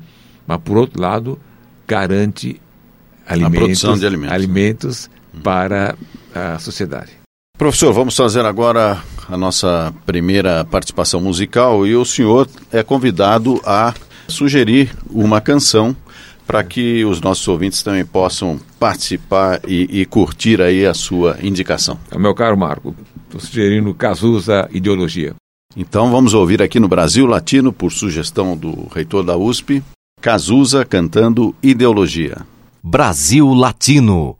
mas, 0.46 0.58
por 0.60 0.76
outro 0.76 1.00
lado, 1.00 1.38
garante 1.86 2.60
alimentos, 3.26 3.84
alimentos, 3.84 4.32
alimentos 4.32 5.10
para 5.42 5.96
a 6.34 6.58
sociedade. 6.58 7.12
Professor, 7.58 7.92
vamos 7.92 8.16
fazer 8.16 8.44
agora 8.46 9.02
a 9.28 9.36
nossa 9.36 9.92
primeira 10.06 10.64
participação 10.64 11.20
musical 11.20 11.86
e 11.86 11.94
o 11.94 12.04
senhor 12.04 12.48
é 12.72 12.82
convidado 12.82 13.60
a 13.64 13.92
sugerir 14.30 14.94
uma 15.10 15.40
canção 15.40 15.94
para 16.46 16.64
que 16.64 17.04
os 17.04 17.20
nossos 17.20 17.46
ouvintes 17.46 17.82
também 17.82 18.04
possam 18.04 18.58
participar 18.78 19.60
e, 19.68 20.00
e 20.00 20.04
curtir 20.04 20.60
aí 20.60 20.84
a 20.84 20.94
sua 20.94 21.38
indicação. 21.42 21.98
Meu 22.16 22.34
caro 22.34 22.58
Marco, 22.58 22.94
estou 23.26 23.40
sugerindo 23.40 23.94
Cazuza 23.94 24.68
Ideologia. 24.72 25.34
Então 25.76 26.10
vamos 26.10 26.34
ouvir 26.34 26.60
aqui 26.60 26.80
no 26.80 26.88
Brasil 26.88 27.24
Latino, 27.26 27.72
por 27.72 27.92
sugestão 27.92 28.56
do 28.56 28.88
reitor 28.92 29.22
da 29.22 29.36
USP, 29.36 29.82
Cazuza 30.20 30.84
cantando 30.84 31.54
Ideologia. 31.62 32.38
Brasil 32.82 33.54
Latino 33.54 34.36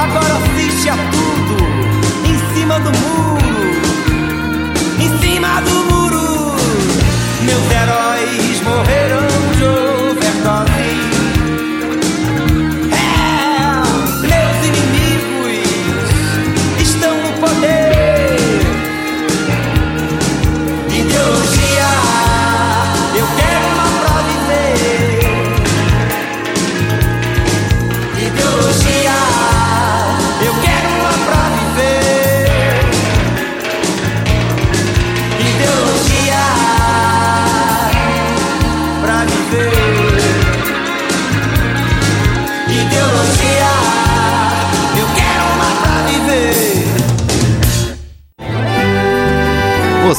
agora 0.00 0.27
assiste 0.27 0.27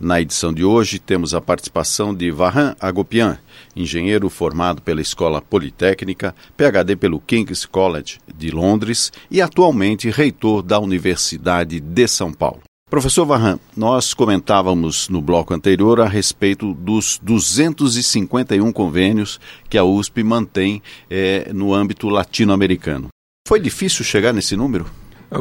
Na 0.00 0.20
edição 0.20 0.52
de 0.52 0.64
hoje 0.64 1.00
temos 1.00 1.34
a 1.34 1.40
participação 1.40 2.14
de 2.14 2.30
Vahan 2.30 2.76
Agopian, 2.78 3.36
engenheiro 3.74 4.30
formado 4.30 4.80
pela 4.80 5.00
Escola 5.00 5.42
Politécnica, 5.42 6.32
PhD 6.56 6.94
pelo 6.94 7.18
King's 7.18 7.66
College 7.66 8.18
de 8.32 8.52
Londres 8.52 9.12
e 9.28 9.42
atualmente 9.42 10.08
reitor 10.08 10.62
da 10.62 10.78
Universidade 10.78 11.80
de 11.80 12.06
São 12.06 12.32
Paulo. 12.32 12.60
Professor 12.88 13.26
Vahan, 13.26 13.58
nós 13.76 14.14
comentávamos 14.14 15.08
no 15.08 15.20
bloco 15.20 15.52
anterior 15.52 16.00
a 16.00 16.06
respeito 16.06 16.74
dos 16.74 17.18
251 17.20 18.70
convênios 18.70 19.40
que 19.68 19.76
a 19.76 19.82
USP 19.82 20.22
mantém 20.22 20.80
eh, 21.10 21.50
no 21.52 21.74
âmbito 21.74 22.08
latino-americano. 22.08 23.08
Foi 23.48 23.58
difícil 23.58 24.04
chegar 24.04 24.32
nesse 24.32 24.56
número? 24.56 24.86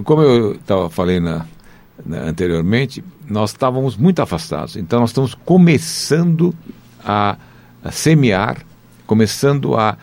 Como 0.03 0.21
eu 0.23 0.57
tava, 0.65 0.89
falei 0.89 1.19
na, 1.19 1.45
anteriormente, 2.27 3.03
nós 3.27 3.51
estávamos 3.51 3.97
muito 3.97 4.21
afastados. 4.21 4.75
Então, 4.75 4.99
nós 4.99 5.09
estamos 5.09 5.33
começando 5.33 6.53
a, 7.03 7.37
a 7.83 7.91
semear, 7.91 8.57
começando 9.05 9.75
a 9.75 9.97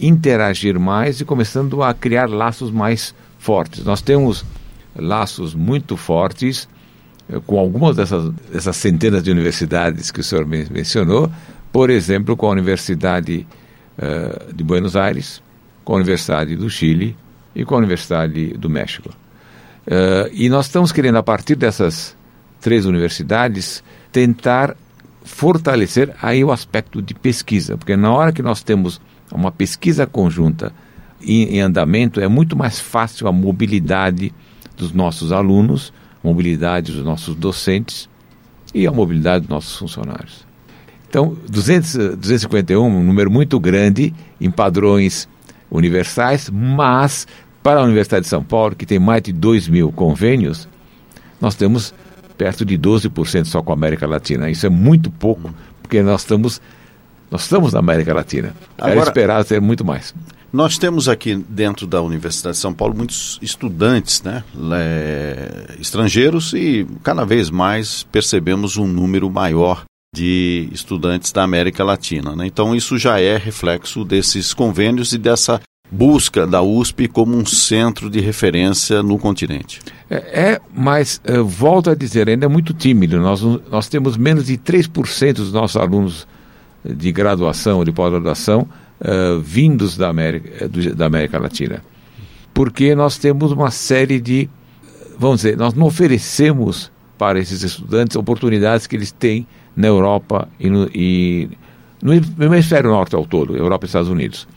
interagir 0.00 0.78
mais 0.78 1.20
e 1.20 1.24
começando 1.24 1.82
a 1.82 1.94
criar 1.94 2.28
laços 2.28 2.70
mais 2.70 3.14
fortes. 3.38 3.84
Nós 3.84 4.00
temos 4.02 4.44
laços 4.96 5.54
muito 5.54 5.96
fortes 5.96 6.68
eh, 7.28 7.40
com 7.46 7.58
algumas 7.58 7.96
dessas, 7.96 8.32
dessas 8.52 8.76
centenas 8.76 9.22
de 9.22 9.30
universidades 9.30 10.10
que 10.10 10.20
o 10.20 10.24
senhor 10.24 10.46
men 10.46 10.66
mencionou, 10.70 11.30
por 11.72 11.88
exemplo, 11.90 12.36
com 12.36 12.46
a 12.46 12.50
Universidade 12.50 13.46
uh, 13.96 14.52
de 14.52 14.62
Buenos 14.62 14.94
Aires, 14.94 15.42
com 15.84 15.94
a 15.94 15.96
Universidade 15.96 16.54
do 16.54 16.68
Chile 16.68 17.16
e 17.54 17.64
com 17.64 17.74
a 17.74 17.78
Universidade 17.78 18.48
do 18.58 18.68
México. 18.68 19.08
Uh, 19.86 20.30
e 20.32 20.48
nós 20.48 20.66
estamos 20.66 20.92
querendo, 20.92 21.18
a 21.18 21.22
partir 21.22 21.56
dessas 21.56 22.16
três 22.60 22.86
universidades, 22.86 23.82
tentar 24.12 24.76
fortalecer 25.24 26.14
aí 26.20 26.44
o 26.44 26.52
aspecto 26.52 27.02
de 27.02 27.14
pesquisa, 27.14 27.76
porque 27.76 27.96
na 27.96 28.12
hora 28.12 28.32
que 28.32 28.42
nós 28.42 28.62
temos 28.62 29.00
uma 29.32 29.50
pesquisa 29.50 30.06
conjunta 30.06 30.72
em, 31.20 31.56
em 31.56 31.60
andamento, 31.60 32.20
é 32.20 32.28
muito 32.28 32.56
mais 32.56 32.80
fácil 32.80 33.28
a 33.28 33.32
mobilidade 33.32 34.32
dos 34.76 34.92
nossos 34.92 35.32
alunos, 35.32 35.92
mobilidade 36.22 36.92
dos 36.92 37.04
nossos 37.04 37.34
docentes 37.34 38.08
e 38.74 38.86
a 38.86 38.92
mobilidade 38.92 39.40
dos 39.40 39.50
nossos 39.50 39.76
funcionários. 39.76 40.46
Então, 41.08 41.36
200, 41.48 42.16
251, 42.16 42.84
um 42.84 43.02
número 43.02 43.30
muito 43.30 43.60
grande 43.60 44.14
em 44.40 44.50
padrões 44.50 45.28
universais, 45.70 46.50
mas 46.50 47.26
para 47.62 47.80
a 47.80 47.84
Universidade 47.84 48.24
de 48.24 48.28
São 48.28 48.42
Paulo, 48.42 48.74
que 48.74 48.84
tem 48.84 48.98
mais 48.98 49.22
de 49.22 49.32
2 49.32 49.68
mil 49.68 49.92
convênios, 49.92 50.68
nós 51.40 51.54
temos 51.54 51.94
perto 52.36 52.64
de 52.64 52.76
12% 52.76 53.44
só 53.44 53.62
com 53.62 53.72
a 53.72 53.74
América 53.74 54.06
Latina. 54.06 54.50
Isso 54.50 54.66
é 54.66 54.68
muito 54.68 55.10
pouco, 55.10 55.54
porque 55.80 56.02
nós 56.02 56.22
estamos, 56.22 56.60
nós 57.30 57.42
estamos 57.42 57.72
na 57.72 57.78
América 57.78 58.12
Latina. 58.12 58.54
Agora, 58.76 58.92
Era 58.92 59.02
esperado 59.02 59.44
ter 59.44 59.60
muito 59.60 59.84
mais. 59.84 60.14
Nós 60.52 60.76
temos 60.76 61.08
aqui 61.08 61.34
dentro 61.48 61.86
da 61.86 62.02
Universidade 62.02 62.56
de 62.56 62.60
São 62.60 62.74
Paulo 62.74 62.94
muitos 62.94 63.38
estudantes, 63.40 64.22
né, 64.22 64.44
estrangeiros 65.80 66.52
e 66.52 66.86
cada 67.02 67.24
vez 67.24 67.48
mais 67.48 68.02
percebemos 68.02 68.76
um 68.76 68.86
número 68.86 69.30
maior 69.30 69.84
de 70.14 70.68
estudantes 70.70 71.32
da 71.32 71.42
América 71.42 71.82
Latina. 71.82 72.36
Né? 72.36 72.46
Então 72.46 72.74
isso 72.74 72.98
já 72.98 73.18
é 73.18 73.38
reflexo 73.38 74.04
desses 74.04 74.52
convênios 74.52 75.12
e 75.14 75.18
dessa 75.18 75.58
busca 75.92 76.46
da 76.46 76.62
USP 76.62 77.06
como 77.06 77.36
um 77.36 77.44
centro 77.44 78.08
de 78.08 78.18
referência 78.18 79.02
no 79.02 79.18
continente. 79.18 79.78
É, 80.08 80.16
é 80.16 80.60
mas 80.74 81.20
uh, 81.28 81.44
volto 81.44 81.90
a 81.90 81.94
dizer, 81.94 82.30
ainda 82.30 82.46
é 82.46 82.48
muito 82.48 82.72
tímido. 82.72 83.20
Nós, 83.20 83.42
nós 83.70 83.88
temos 83.88 84.16
menos 84.16 84.46
de 84.46 84.56
3% 84.56 85.34
dos 85.34 85.52
nossos 85.52 85.76
alunos 85.76 86.26
de 86.82 87.12
graduação, 87.12 87.84
de 87.84 87.92
pós-graduação, 87.92 88.66
uh, 89.00 89.38
vindos 89.40 89.94
da 89.94 90.08
América, 90.08 90.66
do, 90.66 90.94
da 90.94 91.04
América 91.04 91.38
Latina. 91.38 91.84
Porque 92.54 92.94
nós 92.94 93.18
temos 93.18 93.52
uma 93.52 93.70
série 93.70 94.18
de, 94.18 94.48
vamos 95.18 95.42
dizer, 95.42 95.58
nós 95.58 95.74
não 95.74 95.86
oferecemos 95.86 96.90
para 97.18 97.38
esses 97.38 97.62
estudantes 97.62 98.16
oportunidades 98.16 98.86
que 98.86 98.96
eles 98.96 99.12
têm 99.12 99.46
na 99.76 99.88
Europa 99.88 100.48
e 100.58 100.70
no, 100.70 100.88
e 100.94 101.50
no 102.02 102.44
hemisfério 102.44 102.90
norte 102.90 103.14
ao 103.14 103.26
todo, 103.26 103.56
Europa 103.56 103.84
e 103.84 103.86
Estados 103.86 104.08
Unidos. 104.08 104.48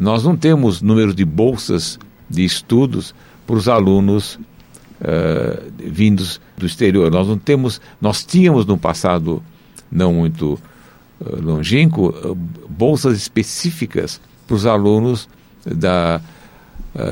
Nós 0.00 0.24
não 0.24 0.34
temos 0.34 0.80
número 0.80 1.12
de 1.12 1.26
bolsas 1.26 1.98
de 2.28 2.42
estudos 2.42 3.14
para 3.46 3.54
os 3.54 3.68
alunos 3.68 4.36
uh, 5.02 5.70
vindos 5.76 6.40
do 6.56 6.64
exterior. 6.64 7.10
Nós 7.10 7.28
não 7.28 7.36
temos, 7.36 7.82
nós 8.00 8.24
tínhamos 8.24 8.64
no 8.64 8.78
passado 8.78 9.42
não 9.92 10.14
muito 10.14 10.58
uh, 11.20 11.40
longínquo 11.42 12.08
uh, 12.08 12.34
bolsas 12.66 13.18
específicas 13.18 14.18
para 14.46 14.56
os 14.56 14.64
alunos 14.64 15.28
da, 15.66 16.18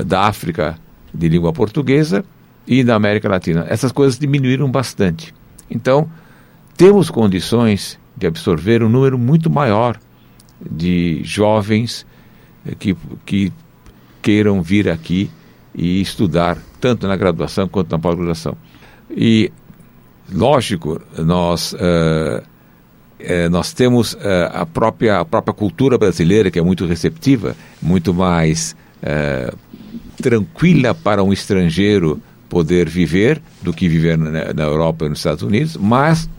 da 0.05 0.21
África 0.23 0.75
de 1.13 1.29
língua 1.29 1.53
portuguesa 1.53 2.25
e 2.65 2.83
da 2.83 2.95
América 2.95 3.29
Latina. 3.29 3.67
Essas 3.69 3.91
coisas 3.91 4.17
diminuíram 4.17 4.69
bastante. 4.69 5.31
Então, 5.69 6.09
temos 6.75 7.11
condições 7.11 7.99
de 8.17 8.25
absorver 8.25 8.81
um 8.83 8.89
número 8.89 9.17
muito 9.17 9.47
maior 9.47 9.99
de 10.69 11.21
jovens 11.23 12.05
que, 12.77 12.95
que 13.25 13.53
queiram 14.21 14.61
vir 14.61 14.89
aqui 14.89 15.29
e 15.73 16.01
estudar, 16.01 16.57
tanto 16.79 17.07
na 17.07 17.15
graduação 17.15 17.67
quanto 17.67 17.91
na 17.91 17.99
pós-graduação. 17.99 18.55
E, 19.09 19.51
lógico, 20.31 21.01
nós, 21.17 21.73
uh, 21.73 21.77
uh, 22.39 23.49
nós 23.49 23.73
temos 23.73 24.13
uh, 24.13 24.19
a, 24.51 24.65
própria, 24.65 25.19
a 25.19 25.25
própria 25.25 25.53
cultura 25.53 25.97
brasileira, 25.97 26.51
que 26.51 26.59
é 26.59 26.61
muito 26.61 26.85
receptiva, 26.85 27.55
muito 27.81 28.13
mais 28.13 28.75
tranquila 30.17 30.93
para 30.93 31.23
um 31.23 31.31
estrangeiro 31.31 32.21
poder 32.49 32.89
viver 32.89 33.41
do 33.61 33.71
que 33.71 33.87
viver 33.87 34.17
na, 34.17 34.53
na 34.53 34.63
Europa 34.63 35.05
e 35.05 35.09
nos 35.09 35.19
Estados 35.19 35.41
Unidos, 35.41 35.77
mas 35.77 36.29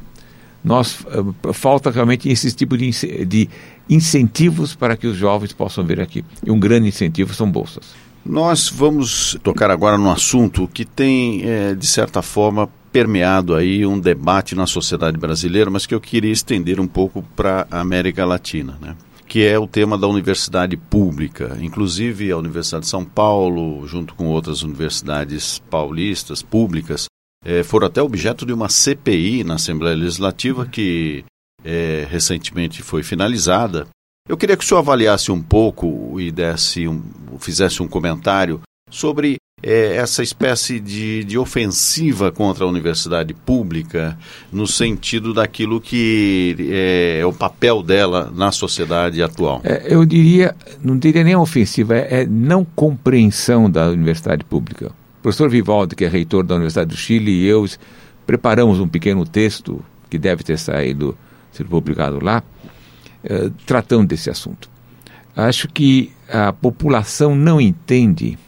nós 0.62 1.00
uh, 1.00 1.52
falta 1.54 1.90
realmente 1.90 2.28
esse 2.28 2.52
tipo 2.52 2.76
de, 2.76 2.90
de 3.24 3.48
incentivos 3.90 4.74
para 4.74 4.96
que 4.96 5.08
os 5.08 5.16
jovens 5.16 5.52
possam 5.52 5.84
vir 5.84 6.00
aqui. 6.00 6.24
E 6.46 6.50
um 6.50 6.60
grande 6.60 6.88
incentivo 6.88 7.34
são 7.34 7.50
bolsas. 7.50 7.92
Nós 8.24 8.68
vamos 8.68 9.36
tocar 9.42 9.70
agora 9.70 9.98
num 9.98 10.10
assunto 10.10 10.68
que 10.68 10.84
tem, 10.84 11.42
é, 11.44 11.74
de 11.74 11.86
certa 11.86 12.22
forma, 12.22 12.68
permeado 12.92 13.54
aí 13.54 13.84
um 13.84 13.98
debate 13.98 14.54
na 14.54 14.66
sociedade 14.66 15.16
brasileira, 15.18 15.70
mas 15.70 15.86
que 15.86 15.94
eu 15.94 16.00
queria 16.00 16.32
estender 16.32 16.78
um 16.78 16.86
pouco 16.86 17.22
para 17.34 17.66
a 17.70 17.80
América 17.80 18.24
Latina, 18.24 18.78
né? 18.80 18.94
que 19.26 19.44
é 19.44 19.56
o 19.58 19.66
tema 19.66 19.96
da 19.96 20.08
universidade 20.08 20.76
pública. 20.76 21.56
Inclusive, 21.60 22.32
a 22.32 22.36
Universidade 22.36 22.84
de 22.84 22.90
São 22.90 23.04
Paulo, 23.04 23.86
junto 23.86 24.12
com 24.14 24.26
outras 24.26 24.62
universidades 24.62 25.60
paulistas 25.70 26.42
públicas, 26.42 27.06
é, 27.44 27.62
foram 27.62 27.86
até 27.86 28.02
objeto 28.02 28.44
de 28.44 28.52
uma 28.52 28.68
CPI 28.68 29.44
na 29.44 29.54
Assembleia 29.54 29.96
Legislativa 29.96 30.66
que 30.66 31.24
é, 31.64 32.06
recentemente 32.10 32.82
foi 32.82 33.02
finalizada. 33.02 33.86
Eu 34.28 34.36
queria 34.36 34.56
que 34.56 34.64
o 34.64 34.66
senhor 34.66 34.80
avaliasse 34.80 35.32
um 35.32 35.42
pouco 35.42 36.20
e 36.20 36.30
desse 36.30 36.86
um, 36.86 37.02
fizesse 37.38 37.82
um 37.82 37.88
comentário 37.88 38.60
sobre 38.90 39.36
é, 39.62 39.96
essa 39.96 40.22
espécie 40.22 40.80
de, 40.80 41.24
de 41.24 41.38
ofensiva 41.38 42.32
contra 42.32 42.64
a 42.64 42.68
universidade 42.68 43.34
pública 43.34 44.18
no 44.52 44.66
sentido 44.66 45.34
daquilo 45.34 45.80
que 45.80 46.56
é, 46.70 47.18
é 47.20 47.26
o 47.26 47.32
papel 47.32 47.82
dela 47.82 48.32
na 48.34 48.50
sociedade 48.52 49.22
atual. 49.22 49.60
É, 49.64 49.86
eu 49.88 50.04
diria, 50.04 50.54
não 50.82 50.98
diria 50.98 51.22
nem 51.24 51.36
ofensiva, 51.36 51.96
é, 51.96 52.22
é 52.22 52.26
não 52.26 52.64
compreensão 52.64 53.70
da 53.70 53.88
universidade 53.88 54.44
pública. 54.44 54.92
O 55.18 55.22
professor 55.22 55.50
Vivaldi, 55.50 55.94
que 55.94 56.04
é 56.04 56.08
reitor 56.08 56.44
da 56.44 56.54
Universidade 56.54 56.90
do 56.90 56.96
Chile, 56.96 57.30
e 57.30 57.46
eu 57.46 57.66
preparamos 58.26 58.80
um 58.80 58.88
pequeno 58.88 59.26
texto 59.26 59.84
que 60.08 60.18
deve 60.18 60.42
ter 60.42 60.58
saído, 60.58 61.16
sido 61.52 61.68
publicado 61.68 62.22
lá, 62.22 62.42
eh, 63.24 63.50
tratando 63.66 64.08
desse 64.08 64.30
assunto. 64.30 64.68
Acho 65.36 65.68
que 65.68 66.12
a 66.28 66.52
população 66.52 67.34
não 67.34 67.60
entende 67.60 68.38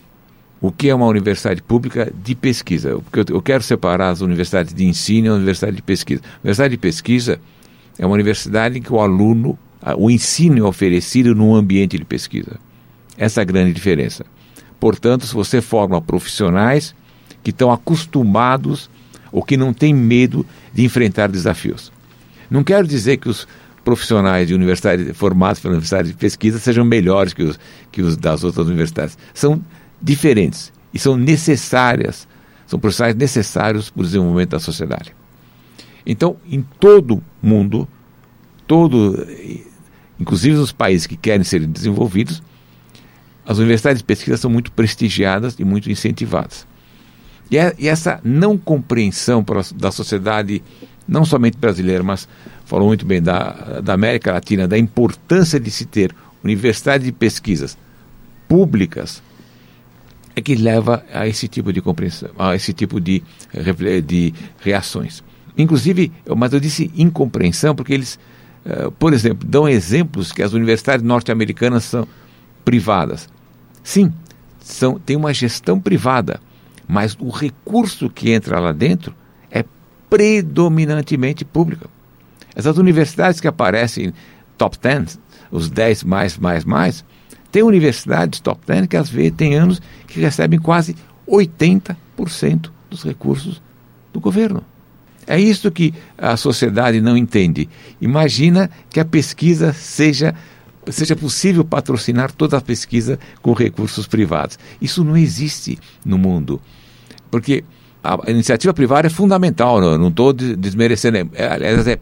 o 0.61 0.71
que 0.71 0.89
é 0.89 0.95
uma 0.95 1.07
universidade 1.07 1.61
pública 1.61 2.13
de 2.23 2.35
pesquisa. 2.35 2.99
Porque 2.99 3.33
eu, 3.33 3.37
eu 3.37 3.43
quero 3.43 3.63
separar 3.63 4.11
as 4.11 4.21
universidades 4.21 4.73
de 4.73 4.85
ensino 4.85 5.27
e 5.27 5.31
a 5.31 5.35
universidade 5.35 5.77
de 5.77 5.83
pesquisa. 5.83 6.23
A 6.25 6.39
universidade 6.45 6.71
de 6.73 6.79
pesquisa 6.79 7.41
é 7.99 8.07
uma 8.07 8.15
universidade 8.15 8.79
em 8.79 8.83
que 8.83 8.93
o 8.93 9.01
aluno, 9.01 9.59
o 9.97 10.11
ensino 10.11 10.59
é 10.59 10.63
oferecido 10.63 11.35
num 11.35 11.55
ambiente 11.55 11.99
de 11.99 12.05
pesquisa. 12.05 12.61
Essa 13.19 13.41
é 13.41 13.43
a 13.43 13.45
grande 13.45 13.73
diferença. 13.73 14.25
Portanto, 14.79 15.27
se 15.27 15.35
você 15.35 15.61
forma 15.61 16.01
profissionais 16.01 16.95
que 17.43 17.51
estão 17.51 17.73
acostumados 17.73 18.89
ou 19.33 19.43
que 19.43 19.57
não 19.57 19.73
têm 19.73 19.93
medo 19.93 20.47
de 20.73 20.85
enfrentar 20.85 21.29
desafios. 21.29 21.93
Não 22.53 22.63
quero 22.63 22.87
dizer 22.87 23.17
que 23.17 23.29
os 23.29 23.49
profissionais 23.83 24.47
de 24.47 24.55
universidade 24.55 25.13
formados 25.15 25.61
pela 25.61 25.73
universidade 25.73 26.09
de 26.09 26.15
pesquisa 26.15 26.59
sejam 26.59 26.85
melhores 26.85 27.33
que 27.33 27.43
os, 27.43 27.59
que 27.91 28.03
os 28.03 28.17
das 28.17 28.45
outras 28.45 28.69
universidades. 28.69 29.17
São 29.33 29.61
diferentes 30.01 30.73
e 30.93 30.99
são 30.99 31.17
necessárias, 31.17 32.29
são 32.67 32.79
profissionais 32.79 33.17
necessários 33.17 33.89
para 33.91 34.01
o 34.01 34.05
desenvolvimento 34.05 34.51
da 34.51 34.61
sociedade. 34.61 35.17
Então, 36.05 36.37
em 36.47 36.63
todo 36.79 37.23
mundo, 37.41 37.89
todo, 38.67 39.27
inclusive 40.21 40.57
os 40.57 40.73
países 40.73 41.07
que 41.07 41.17
querem 41.17 41.45
ser 41.45 41.67
desenvolvidos, 41.67 42.43
as 43.47 43.59
universidades 43.59 44.01
de 44.01 44.05
pesquisa 44.05 44.37
são 44.37 44.51
muito 44.51 44.71
prestigiadas 44.73 45.57
e 45.59 45.65
muito 45.65 45.91
incentivadas. 45.91 46.67
E, 47.51 47.59
é, 47.59 47.75
e 47.79 47.89
essa 47.89 48.21
não 48.25 48.57
compreensão 48.57 49.45
da 49.75 49.91
sociedade, 49.91 50.63
não 51.07 51.25
somente 51.25 51.57
brasileira, 51.59 52.03
mas 52.03 52.29
falou 52.65 52.89
muito 52.89 53.05
bem 53.05 53.21
da, 53.21 53.81
da 53.83 53.95
América 53.95 54.33
Latina, 54.33 54.69
da 54.69 54.79
importância 54.79 55.59
de 55.59 55.71
se 55.71 55.85
ter 55.85 56.15
universidades 56.43 57.07
de 57.07 57.13
pesquisas 57.13 57.77
públicas, 58.49 59.23
é 60.35 60.41
que 60.41 60.55
leva 60.55 61.05
a 61.13 61.27
esse 61.27 61.47
tipo 61.49 61.73
de 61.73 61.81
compreensão, 61.81 62.31
a 62.39 62.55
esse 62.55 62.73
tipo 62.73 63.01
de, 63.01 63.23
de 64.05 64.35
reações. 64.61 65.23
Inclusive, 65.57 66.11
mas 66.37 66.53
eu 66.53 66.61
disse 66.61 66.91
incompreensão 66.97 67.75
porque 67.75 67.93
eles, 67.93 68.19
uh, 68.65 68.91
por 68.93 69.13
exemplo, 69.13 69.47
dão 69.47 69.69
exemplos 69.69 70.33
que 70.33 70.43
as 70.43 70.55
universidades 70.55 71.05
norte-americanas 71.05 71.85
são 71.85 72.09
privadas. 72.65 73.29
Sim, 73.83 74.13
são, 74.61 74.99
tem 74.99 75.17
uma 75.17 75.35
gestão 75.35 75.79
privada, 75.79 76.41
mas 76.89 77.17
o 77.21 77.29
recurso 77.29 78.09
que 78.09 78.31
entra 78.31 78.59
lá 78.59 78.73
dentro 78.73 79.15
predominantemente 80.13 81.43
público. 81.43 81.89
Essas 82.55 82.77
universidades 82.77 83.41
que 83.41 83.49
aparecem 83.49 84.13
top 84.59 84.77
10, 84.79 85.19
os 85.51 85.71
10 85.71 86.05
mais, 86.05 86.37
mais, 86.37 86.67
mais, 86.67 87.03
tem 87.51 87.63
universidades 87.63 88.39
top 88.39 88.61
10 88.67 88.89
que 88.89 88.97
às 88.99 89.09
vezes 89.09 89.33
tem 89.35 89.55
anos 89.55 89.81
que 90.07 90.21
recebem 90.21 90.59
quase 90.59 90.95
80% 91.27 91.97
dos 92.91 93.03
recursos 93.03 93.63
do 94.13 94.21
governo. 94.21 94.63
É 95.27 95.41
isso 95.41 95.71
que 95.71 95.95
a 96.19 96.37
sociedade 96.37 97.01
não 97.01 97.17
entende. 97.17 97.67
Imagina 97.99 98.69
que 98.91 99.01
a 99.01 99.07
pesquisa 99.07 99.73
seja 99.73 100.35
seja 100.91 101.17
possível 101.17 101.65
patrocinar 101.65 102.33
toda 102.33 102.59
a 102.59 102.61
pesquisa 102.61 103.19
com 103.41 103.55
recursos 103.55 104.07
privados. 104.07 104.59
Isso 104.79 105.03
não 105.03 105.17
existe 105.17 105.79
no 106.05 106.19
mundo. 106.19 106.61
Porque 107.31 107.65
a 108.03 108.31
iniciativa 108.31 108.75
privada 108.75 109.07
é 109.07 109.11
fundamental, 109.11 109.81
não 109.97 110.09
estou 110.09 110.33
desmerecendo. 110.33 111.31
É, 111.35 111.47
aliás, 111.47 111.87
é, 111.87 111.99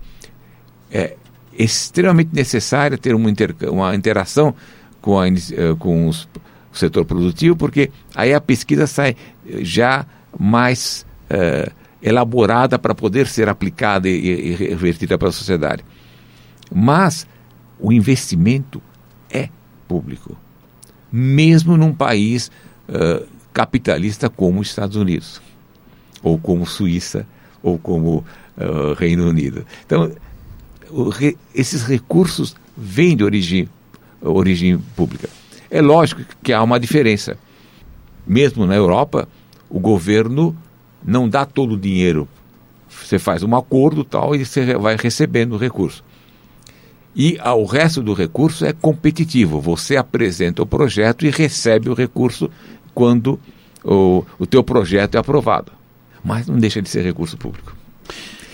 é, 0.91 1.17
extremamente 1.59 2.31
necessário 2.33 2.97
ter 2.97 3.15
uma, 3.15 3.29
inter, 3.29 3.55
uma 3.71 3.95
interação 3.95 4.55
com, 5.03 5.21
a, 5.21 5.29
eh, 5.29 5.35
com 5.79 6.09
os, 6.09 6.27
o 6.73 6.77
setor 6.77 7.05
produtivo, 7.05 7.55
porque 7.55 7.91
aí 8.15 8.33
a 8.33 8.41
pesquisa 8.41 8.87
sai 8.87 9.15
já 9.59 10.07
mais 10.39 11.05
uh, 11.31 11.71
elaborada 12.01 12.79
para 12.79 12.95
poder 12.95 13.27
ser 13.27 13.49
aplicada 13.49 14.09
e, 14.09 14.53
e 14.53 14.55
revertida 14.55 15.19
para 15.19 15.29
a 15.29 15.33
sociedade. 15.33 15.85
Mas 16.73 17.27
o 17.79 17.93
investimento 17.93 18.81
é 19.29 19.49
público, 19.89 20.37
mesmo 21.13 21.77
num 21.77 21.93
país 21.93 22.51
capitalista 23.53 24.29
como 24.29 24.61
os 24.61 24.69
Estados 24.69 24.97
Unidos, 24.97 25.41
ou 26.23 26.39
como 26.39 26.67
Suíça, 26.67 27.27
ou 27.63 27.79
como 27.79 28.25
uh, 28.57 28.95
Reino 28.97 29.29
Unido. 29.29 29.65
Então, 29.85 30.11
re, 31.11 31.37
esses 31.55 31.83
recursos 31.83 32.55
vêm 32.77 33.17
de 33.17 33.25
origem, 33.25 33.69
origem 34.21 34.79
pública. 34.97 35.29
É 35.71 35.81
lógico 35.81 36.23
que 36.43 36.53
há 36.53 36.63
uma 36.63 36.81
diferença. 36.81 37.37
Mesmo 38.27 38.67
na 38.67 38.75
Europa, 38.75 39.29
o 39.69 39.79
governo 39.79 40.57
não 41.05 41.29
dá 41.29 41.45
todo 41.45 41.75
o 41.75 41.79
dinheiro. 41.79 42.29
Você 42.89 43.19
faz 43.19 43.43
um 43.43 43.55
acordo 43.55 44.05
tal 44.05 44.35
e 44.35 44.45
você 44.45 44.77
vai 44.77 44.97
recebendo 44.97 45.53
o 45.53 45.59
recurso. 45.59 46.05
E 47.15 47.39
ah, 47.41 47.55
o 47.55 47.65
resto 47.65 48.03
do 48.03 48.15
recurso 48.15 48.65
é 48.65 48.73
competitivo. 48.73 49.61
Você 49.61 49.97
apresenta 49.97 50.63
o 50.63 50.67
projeto 50.67 51.27
e 51.27 51.31
recebe 51.31 51.89
o 51.89 51.95
recurso 51.95 52.51
quando 52.95 53.39
o, 53.85 54.25
o 54.39 54.47
teu 54.47 54.63
projeto 54.63 55.17
é 55.17 55.19
aprovado. 55.19 55.73
Mas 56.25 56.47
não 56.47 56.59
deixa 56.59 56.81
de 56.83 56.89
ser 56.89 57.03
recurso 57.03 57.37
público. 57.37 57.77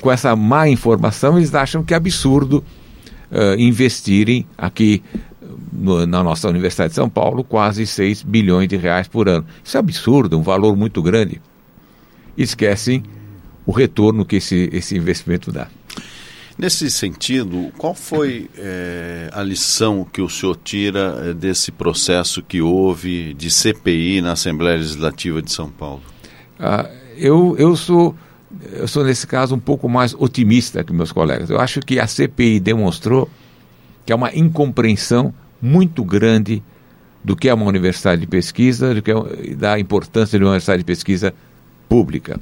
Com 0.01 0.11
essa 0.11 0.37
má 0.37 0.69
informação, 0.69 1.37
eles 1.37 1.55
acham 1.55 1.83
que 1.83 1.95
é 1.95 1.97
absurdo 1.97 2.65
uh, 3.31 3.59
investirem 3.59 4.47
aqui 4.57 5.03
no, 5.73 6.07
na 6.07 6.23
nossa 6.23 6.49
Universidade 6.49 6.91
de 6.91 6.97
São 6.97 7.09
Paulo 7.09 7.45
quase 7.45 7.87
6 7.87 8.23
bilhões 8.23 8.69
de 8.69 8.77
reais 8.77 9.09
por 9.09 9.29
ano. 9.29 9.47
Isso 9.65 9.77
é 9.77 9.81
absurdo, 9.81 10.39
um 10.39 10.43
valor 10.43 10.77
muito 10.77 11.03
grande. 11.03 11.41
Esquecem 12.37 13.03
o 13.65 13.73
retorno 13.73 14.25
que 14.25 14.37
esse, 14.37 14.69
esse 14.73 14.97
investimento 14.97 15.51
dá. 15.51 15.69
Nesse 16.59 16.91
sentido, 16.91 17.71
qual 17.77 17.95
foi 17.95 18.49
é, 18.57 19.29
a 19.33 19.43
lição 19.43 20.07
que 20.11 20.23
o 20.23 20.29
senhor 20.29 20.59
tira 20.65 21.35
desse 21.35 21.71
processo 21.71 22.43
que 22.43 22.63
houve 22.63 23.35
de 23.35 23.51
CPI 23.51 24.23
na 24.23 24.33
Assembleia 24.33 24.79
Legislativa 24.79 25.43
de 25.43 25.53
São 25.53 25.69
Paulo? 25.69 26.03
Ah, 26.59 26.89
eu, 27.17 27.57
eu, 27.59 27.77
sou, 27.77 28.15
eu 28.73 28.87
sou, 28.87 29.05
nesse 29.05 29.27
caso, 29.27 29.55
um 29.55 29.59
pouco 29.59 29.89
mais 29.89 30.15
otimista 30.15 30.85
que 30.85 30.93
meus 30.93 31.13
colegas. 31.13 31.51
Eu 31.51 31.61
acho 31.61 31.81
que 31.81 31.99
a 31.99 32.07
CPI 32.07 32.61
demonstrou 32.61 33.29
que 34.05 34.13
há 34.13 34.17
uma 34.17 34.35
incompreensão 34.35 35.35
muito 35.61 36.05
grande 36.05 36.63
do 37.25 37.35
que 37.35 37.49
é 37.49 37.55
uma 37.55 37.67
universidade 37.67 38.21
de 38.21 38.27
pesquisa, 38.27 38.95
do 38.95 39.03
que 39.03 39.11
é, 39.11 39.55
da 39.55 39.79
importância 39.81 40.39
de 40.39 40.45
uma 40.45 40.51
universidade 40.51 40.83
de 40.83 40.85
pesquisa 40.85 41.35
pública. 41.89 42.39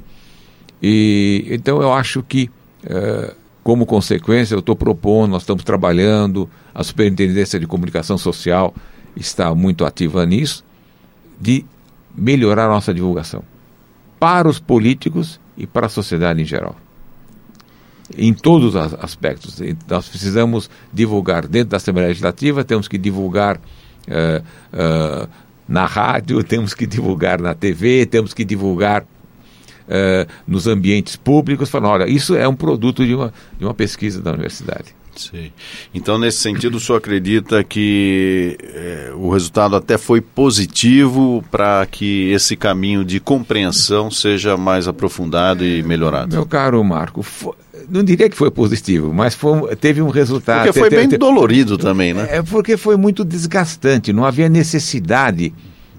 E 0.81 1.45
então 1.49 1.81
eu 1.81 1.91
acho 1.91 2.21
que 2.21 2.51
uh, 2.83 3.35
como 3.63 3.85
consequência, 3.85 4.53
eu 4.53 4.59
estou 4.59 4.75
propondo, 4.75 5.31
nós 5.31 5.41
estamos 5.41 5.63
trabalhando, 5.63 6.47
a 6.73 6.83
Superintendência 6.83 7.59
de 7.59 7.65
Comunicação 7.65 8.15
Social 8.15 8.75
está 9.15 9.55
muito 9.55 9.83
ativa 9.83 10.23
nisso, 10.23 10.63
de 11.41 11.65
melhorar 12.15 12.65
a 12.65 12.69
nossa 12.69 12.93
divulgação 12.93 13.43
para 14.19 14.47
os 14.47 14.59
políticos 14.59 15.39
e 15.57 15.65
para 15.65 15.87
a 15.87 15.89
sociedade 15.89 16.41
em 16.41 16.45
geral. 16.45 16.75
Em 18.17 18.33
todos 18.33 18.75
os 18.75 18.93
aspectos. 18.95 19.59
Nós 19.89 20.07
precisamos 20.07 20.69
divulgar 20.93 21.47
dentro 21.47 21.69
da 21.69 21.77
Assembleia 21.77 22.09
Legislativa, 22.09 22.63
temos 22.63 22.87
que 22.87 22.97
divulgar 22.97 23.57
uh, 23.57 24.43
uh, 24.73 25.29
na 25.67 25.85
rádio, 25.85 26.43
temos 26.45 26.73
que 26.73 26.85
divulgar 26.85 27.41
na 27.41 27.53
TV, 27.53 28.05
temos 28.05 28.33
que 28.33 28.45
divulgar 28.45 29.01
uh, 29.03 30.31
nos 30.45 30.67
ambientes 30.67 31.15
públicos, 31.15 31.69
falando, 31.69 31.93
olha, 31.93 32.09
isso 32.09 32.35
é 32.35 32.47
um 32.47 32.55
produto 32.55 33.05
de 33.05 33.15
uma, 33.15 33.33
de 33.57 33.65
uma 33.65 33.73
pesquisa 33.73 34.21
da 34.21 34.31
universidade. 34.31 34.95
Sim. 35.15 35.51
Então, 35.93 36.17
nesse 36.17 36.39
sentido, 36.39 36.75
o 36.75 36.79
senhor 36.79 36.97
acredita 36.97 37.63
que 37.63 38.57
eh, 38.61 39.11
o 39.15 39.29
resultado 39.29 39.75
até 39.75 39.97
foi 39.97 40.21
positivo 40.21 41.43
para 41.49 41.85
que 41.85 42.31
esse 42.31 42.55
caminho 42.55 43.03
de 43.03 43.19
compreensão 43.19 44.11
seja 44.11 44.57
mais 44.57 44.87
aprofundado 44.87 45.63
e 45.63 45.81
melhorado? 45.83 46.35
Meu 46.35 46.45
caro 46.45 46.83
Marco, 46.83 47.23
foi, 47.23 47.53
não 47.89 48.03
diria 48.03 48.29
que 48.29 48.35
foi 48.35 48.51
positivo, 48.51 49.13
mas 49.13 49.33
foi, 49.33 49.75
teve 49.75 50.01
um 50.01 50.09
resultado. 50.09 50.65
Porque 50.65 50.79
foi 50.79 50.89
bem 50.89 51.07
dolorido 51.09 51.77
também, 51.77 52.13
né? 52.13 52.27
É 52.29 52.43
porque 52.43 52.77
foi 52.77 52.97
muito 52.97 53.23
desgastante, 53.23 54.13
não 54.13 54.25
havia 54.25 54.49
necessidade 54.49 55.53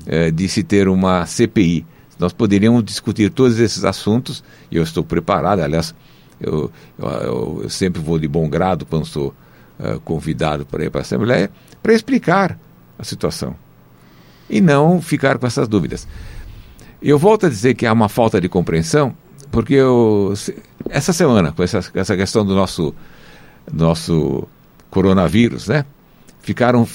eh, 0.06 0.30
de 0.30 0.48
se 0.48 0.62
ter 0.62 0.88
uma 0.88 1.26
CPI. 1.26 1.84
Nós 2.18 2.32
poderíamos 2.32 2.82
discutir 2.84 3.30
todos 3.30 3.58
esses 3.58 3.84
assuntos 3.84 4.42
e 4.70 4.76
eu 4.76 4.82
estou 4.82 5.04
preparado. 5.04 5.60
Aliás, 5.60 5.94
eu, 6.40 6.70
eu, 6.98 7.60
eu 7.62 7.70
sempre 7.70 8.00
vou 8.00 8.18
de 8.18 8.28
bom 8.28 8.48
grado 8.48 8.84
quando 8.86 9.06
sou 9.06 9.34
uh, 9.78 10.00
convidado 10.00 10.66
para 10.66 10.84
ir 10.84 10.90
para 10.90 11.00
a 11.00 11.02
Assembleia 11.02 11.50
para 11.82 11.94
explicar 11.94 12.58
a 12.98 13.04
situação 13.04 13.54
e 14.48 14.60
não 14.60 15.00
ficar 15.00 15.38
com 15.38 15.46
essas 15.46 15.68
dúvidas. 15.68 16.06
Eu 17.02 17.18
volto 17.18 17.46
a 17.46 17.48
dizer 17.48 17.74
que 17.74 17.86
há 17.86 17.92
uma 17.92 18.08
falta 18.08 18.40
de 18.40 18.48
compreensão, 18.48 19.14
porque 19.50 19.74
eu, 19.74 20.32
essa 20.88 21.12
semana, 21.12 21.52
com 21.52 21.62
essa, 21.62 21.84
essa 21.94 22.16
questão 22.16 22.44
do 22.44 22.54
nosso, 22.54 22.94
nosso 23.72 24.48
coronavírus, 24.90 25.68
né? 25.68 25.84
Ficaram 26.40 26.86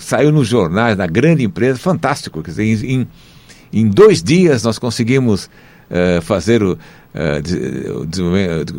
saiu 0.00 0.30
nos 0.30 0.46
jornais, 0.46 0.96
na 0.96 1.06
grande 1.06 1.42
empresa, 1.42 1.78
fantástico. 1.78 2.42
Quer 2.42 2.50
dizer, 2.50 2.84
em, 2.84 3.08
em 3.72 3.88
dois 3.88 4.22
dias 4.22 4.62
nós 4.62 4.78
conseguimos 4.78 5.50
uh, 5.92 6.22
fazer 6.22 6.62
o, 6.62 6.72
uh, 6.72 6.78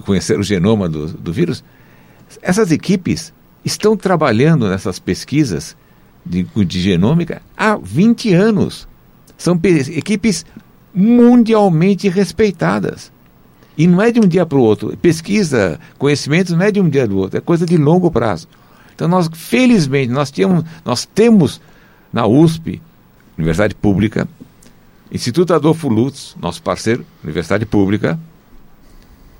conhecer 0.03 0.39
o 0.39 0.43
genoma 0.43 0.89
do, 0.89 1.07
do 1.07 1.31
vírus. 1.31 1.63
Essas 2.41 2.71
equipes 2.71 3.31
estão 3.63 3.95
trabalhando 3.95 4.67
nessas 4.67 4.99
pesquisas 4.99 5.77
de, 6.25 6.43
de 6.43 6.81
genômica 6.81 7.41
há 7.55 7.77
20 7.77 8.33
anos. 8.33 8.87
São 9.37 9.59
equipes 9.95 10.45
mundialmente 10.93 12.09
respeitadas. 12.09 13.11
E 13.77 13.87
não 13.87 14.01
é 14.01 14.11
de 14.11 14.19
um 14.19 14.27
dia 14.27 14.45
para 14.45 14.57
o 14.57 14.61
outro. 14.61 14.95
Pesquisa, 14.97 15.79
conhecimento 15.97 16.55
não 16.55 16.63
é 16.63 16.71
de 16.71 16.79
um 16.79 16.87
dia 16.87 17.07
para 17.07 17.15
o 17.15 17.17
outro, 17.17 17.37
é 17.37 17.41
coisa 17.41 17.65
de 17.65 17.75
longo 17.77 18.11
prazo. 18.11 18.47
Então 18.93 19.07
nós, 19.07 19.27
felizmente, 19.33 20.11
nós, 20.11 20.29
tínhamos, 20.29 20.63
nós 20.85 21.05
temos 21.05 21.59
na 22.11 22.27
USP, 22.27 22.79
Universidade 23.35 23.73
Pública, 23.73 24.27
Instituto 25.13 25.53
Adolfo 25.53 25.87
Lutz, 25.87 26.35
nosso 26.41 26.61
parceiro, 26.63 27.05
Universidade 27.23 27.67
Pública, 27.67 28.19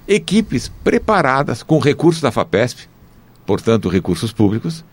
equipes 0.07 0.71
preparadas 0.83 1.63
com 1.63 1.79
recursos 1.79 2.21
da 2.21 2.31
FAPESP, 2.31 2.87
portanto 3.43 3.89
recursos 3.89 4.31
públicos, 4.31 4.85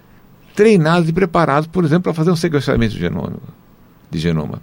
treinados 0.57 1.09
e 1.09 1.12
preparados, 1.12 1.66
por 1.66 1.85
exemplo, 1.85 2.05
para 2.05 2.14
fazer 2.14 2.31
um 2.31 2.37
sequenciamento 2.37 2.95
de 2.95 3.01
genoma. 3.01 3.37
De 4.11 4.19
genoma. 4.19 4.62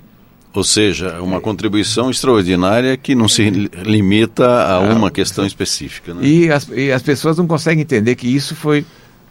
Ou 0.54 0.64
seja, 0.64 1.22
uma 1.22 1.40
contribuição 1.40 2.10
extraordinária 2.10 2.98
que 2.98 3.14
não 3.14 3.28
se 3.28 3.48
limita 3.48 4.64
a 4.64 4.80
uma 4.80 5.12
questão 5.12 5.46
específica. 5.46 6.16
Né? 6.16 6.26
E, 6.26 6.52
as, 6.52 6.68
e 6.70 6.92
as 6.92 7.04
pessoas 7.04 7.38
não 7.38 7.46
conseguem 7.46 7.84
entender 7.84 8.16
que 8.16 8.28
isso 8.28 8.56
foi 8.56 8.84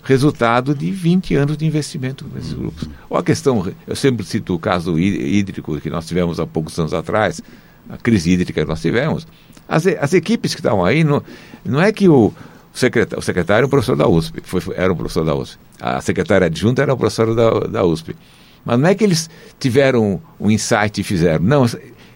resultado 0.07 0.73
de 0.73 0.91
20 0.91 1.35
anos 1.35 1.57
de 1.57 1.67
investimento 1.67 2.25
nesses 2.33 2.53
grupos. 2.53 2.89
Ou 3.11 3.19
a 3.19 3.25
questão, 3.25 3.67
eu 3.87 3.97
sempre 3.97 4.25
cito 4.25 4.55
o 4.55 4.59
caso 4.59 4.97
hídrico 4.99 5.81
que 5.81 5.91
nós 5.91 6.07
tivemos 6.07 6.39
há 6.39 6.47
poucos 6.47 6.79
anos 6.79 6.95
atrás, 6.95 7.43
a 7.91 7.97
crise 7.97 8.31
hídrica 8.31 8.63
que 8.63 8.69
nós 8.69 8.81
tivemos. 8.81 9.27
As, 9.69 9.85
as 9.85 10.15
equipes 10.15 10.55
que 10.55 10.61
estavam 10.61 10.85
aí, 10.85 11.03
não, 11.03 11.21
não 11.65 11.81
é 11.81 11.91
que 11.91 12.09
o 12.09 12.33
secretário, 12.73 13.19
o 13.19 13.23
secretário 13.23 13.59
era 13.59 13.67
um 13.67 13.71
professor 13.71 13.97
da 13.97 14.07
USP, 14.07 14.41
foi, 14.45 14.63
era 14.77 14.93
um 14.93 14.97
professor 14.97 15.25
da 15.25 15.35
USP. 15.35 15.59
A 15.81 16.01
secretária 16.01 16.47
adjunta 16.47 16.83
era 16.83 16.95
um 16.95 16.97
professor 16.97 17.35
da, 17.35 17.67
da 17.67 17.85
USP. 17.85 18.15
Mas 18.65 18.79
não 18.79 18.89
é 18.89 18.95
que 18.95 19.03
eles 19.03 19.29
tiveram 19.59 20.23
um 20.39 20.51
insight 20.51 21.01
e 21.01 21.05
fizeram. 21.05 21.45
Não, 21.45 21.67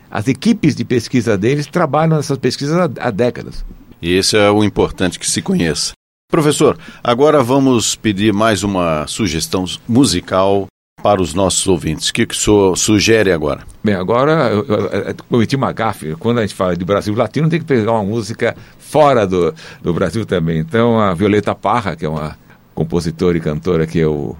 as 0.08 0.28
equipes 0.28 0.76
de 0.76 0.84
pesquisa 0.84 1.36
deles 1.36 1.66
trabalham 1.66 2.16
nessas 2.16 2.38
pesquisas 2.38 2.76
há, 2.76 2.88
há 3.00 3.10
décadas. 3.10 3.64
E 4.00 4.14
esse 4.14 4.36
é 4.36 4.48
o 4.48 4.62
importante 4.62 5.18
que 5.18 5.28
se 5.28 5.42
conheça. 5.42 5.92
Professor, 6.30 6.78
agora 7.02 7.42
vamos 7.42 7.96
pedir 7.96 8.32
mais 8.32 8.62
uma 8.62 9.04
sugestão 9.08 9.64
musical 9.88 10.68
para 11.02 11.20
os 11.20 11.34
nossos 11.34 11.66
ouvintes. 11.66 12.08
O 12.08 12.12
que, 12.12 12.24
que 12.24 12.34
o 12.34 12.38
senhor 12.38 12.76
sugere 12.76 13.32
agora? 13.32 13.62
Bem, 13.82 13.94
agora 13.94 14.48
eu, 14.50 14.64
eu, 14.64 14.78
eu 14.86 15.14
cometi 15.28 15.56
uma 15.56 15.72
gafe. 15.72 16.14
Quando 16.14 16.38
a 16.38 16.42
gente 16.42 16.54
fala 16.54 16.76
de 16.76 16.84
Brasil 16.84 17.16
Latino, 17.16 17.48
tem 17.48 17.58
que 17.58 17.64
pegar 17.64 17.92
uma 17.92 18.04
música 18.04 18.56
fora 18.78 19.26
do, 19.26 19.52
do 19.82 19.92
Brasil 19.92 20.24
também. 20.24 20.60
Então, 20.60 21.00
a 21.00 21.14
Violeta 21.14 21.52
Parra, 21.52 21.96
que 21.96 22.04
é 22.04 22.08
uma 22.08 22.38
compositora 22.76 23.36
e 23.36 23.40
cantora 23.40 23.84
que 23.84 23.98
eu 23.98 24.36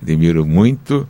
admiro 0.00 0.46
muito, 0.46 1.06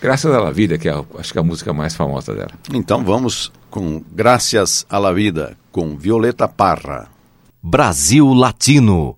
Graças 0.00 0.32
à 0.32 0.38
La 0.38 0.52
Vida, 0.52 0.78
que 0.78 0.88
é, 0.88 1.04
acho 1.18 1.32
que 1.32 1.38
é 1.38 1.40
a 1.40 1.44
música 1.44 1.72
mais 1.72 1.96
famosa 1.96 2.32
dela. 2.32 2.52
Então 2.72 3.02
vamos 3.02 3.50
com 3.68 4.00
Graças 4.12 4.86
à 4.88 4.96
La 4.96 5.12
Vida, 5.12 5.56
com 5.72 5.96
Violeta 5.96 6.46
Parra. 6.46 7.08
Brasil 7.60 8.32
Latino 8.32 9.17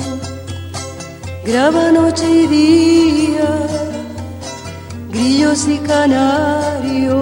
graba 1.45 1.91
noche 1.91 2.29
y 2.29 2.47
día 2.47 3.49
grillos 5.09 5.67
y 5.67 5.77
canarios 5.79 7.21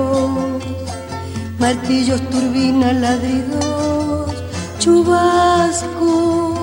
martillos 1.60 2.22
turbinas 2.30 2.96
ladridos 2.96 4.34
chubascos 4.80 6.60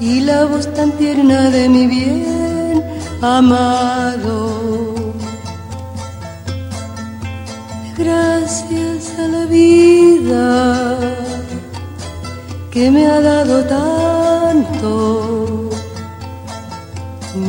y 0.00 0.20
la 0.20 0.46
voz 0.46 0.72
tan 0.72 0.92
tierna 0.92 1.50
de 1.50 1.68
mi 1.68 1.86
bien 1.86 2.82
amado. 3.20 4.94
Gracias 7.98 9.12
a 9.18 9.28
la 9.28 9.44
vida 9.44 10.96
que 12.70 12.90
me 12.90 13.06
ha 13.06 13.20
dado 13.20 13.62
tanto, 13.64 15.59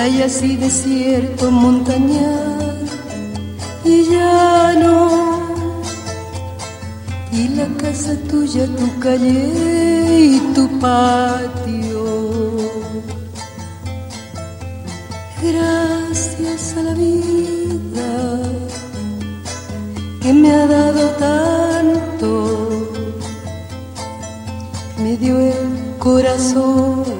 playas 0.00 0.42
y 0.42 0.56
desierto, 0.56 1.50
montañas 1.50 2.88
y 3.84 3.96
llano, 4.10 4.96
y 7.30 7.48
la 7.48 7.66
casa 7.76 8.16
tuya, 8.30 8.64
tu 8.78 8.98
calle 8.98 9.42
y 10.36 10.38
tu 10.54 10.64
patio. 10.78 12.04
Gracias 15.42 16.76
a 16.78 16.82
la 16.82 16.94
vida 16.94 18.10
que 20.22 20.32
me 20.32 20.50
ha 20.50 20.66
dado 20.66 21.04
tanto, 21.28 22.30
me 25.02 25.14
dio 25.18 25.38
el 25.38 25.98
corazón 25.98 27.19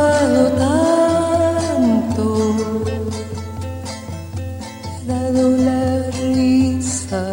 dado 0.00 0.42
tanto, 0.64 2.26
ha 4.96 5.12
dado 5.12 5.42
la 5.68 5.84
risa 6.22 7.24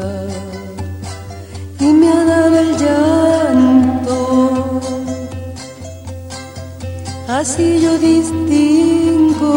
y 1.80 1.86
me 1.86 2.08
ha 2.10 2.23
dado 2.34 2.56
el 2.65 2.71
llanto. 2.84 4.17
Así 7.27 7.80
yo 7.84 7.97
distingo 7.97 9.56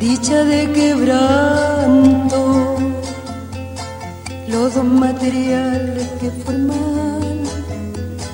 dicha 0.00 0.38
de 0.44 0.60
quebranto, 0.72 2.40
los 4.48 4.74
dos 4.74 4.84
materiales 4.84 6.06
que 6.20 6.30
forman 6.42 7.42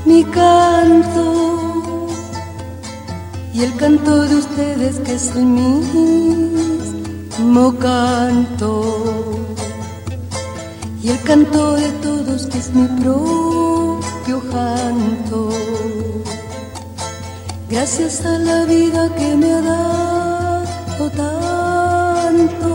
mi 0.04 0.24
canto 0.24 1.49
y 3.60 3.64
el 3.64 3.76
canto 3.76 4.22
de 4.22 4.36
ustedes 4.36 5.00
que 5.00 5.12
es 5.12 5.36
el 5.36 5.44
mismo 5.44 5.74
canto 7.78 9.36
y 11.02 11.10
el 11.10 11.20
canto 11.22 11.74
de 11.74 11.90
todos 12.02 12.46
que 12.46 12.56
es 12.58 12.72
mi 12.74 12.86
propio 13.02 14.40
canto. 14.50 15.50
Gracias 17.68 18.24
a 18.24 18.38
la 18.38 18.64
vida 18.64 19.14
que 19.14 19.36
me 19.36 19.52
ha 19.52 19.60
dado 19.60 21.10
tanto. 21.10 22.70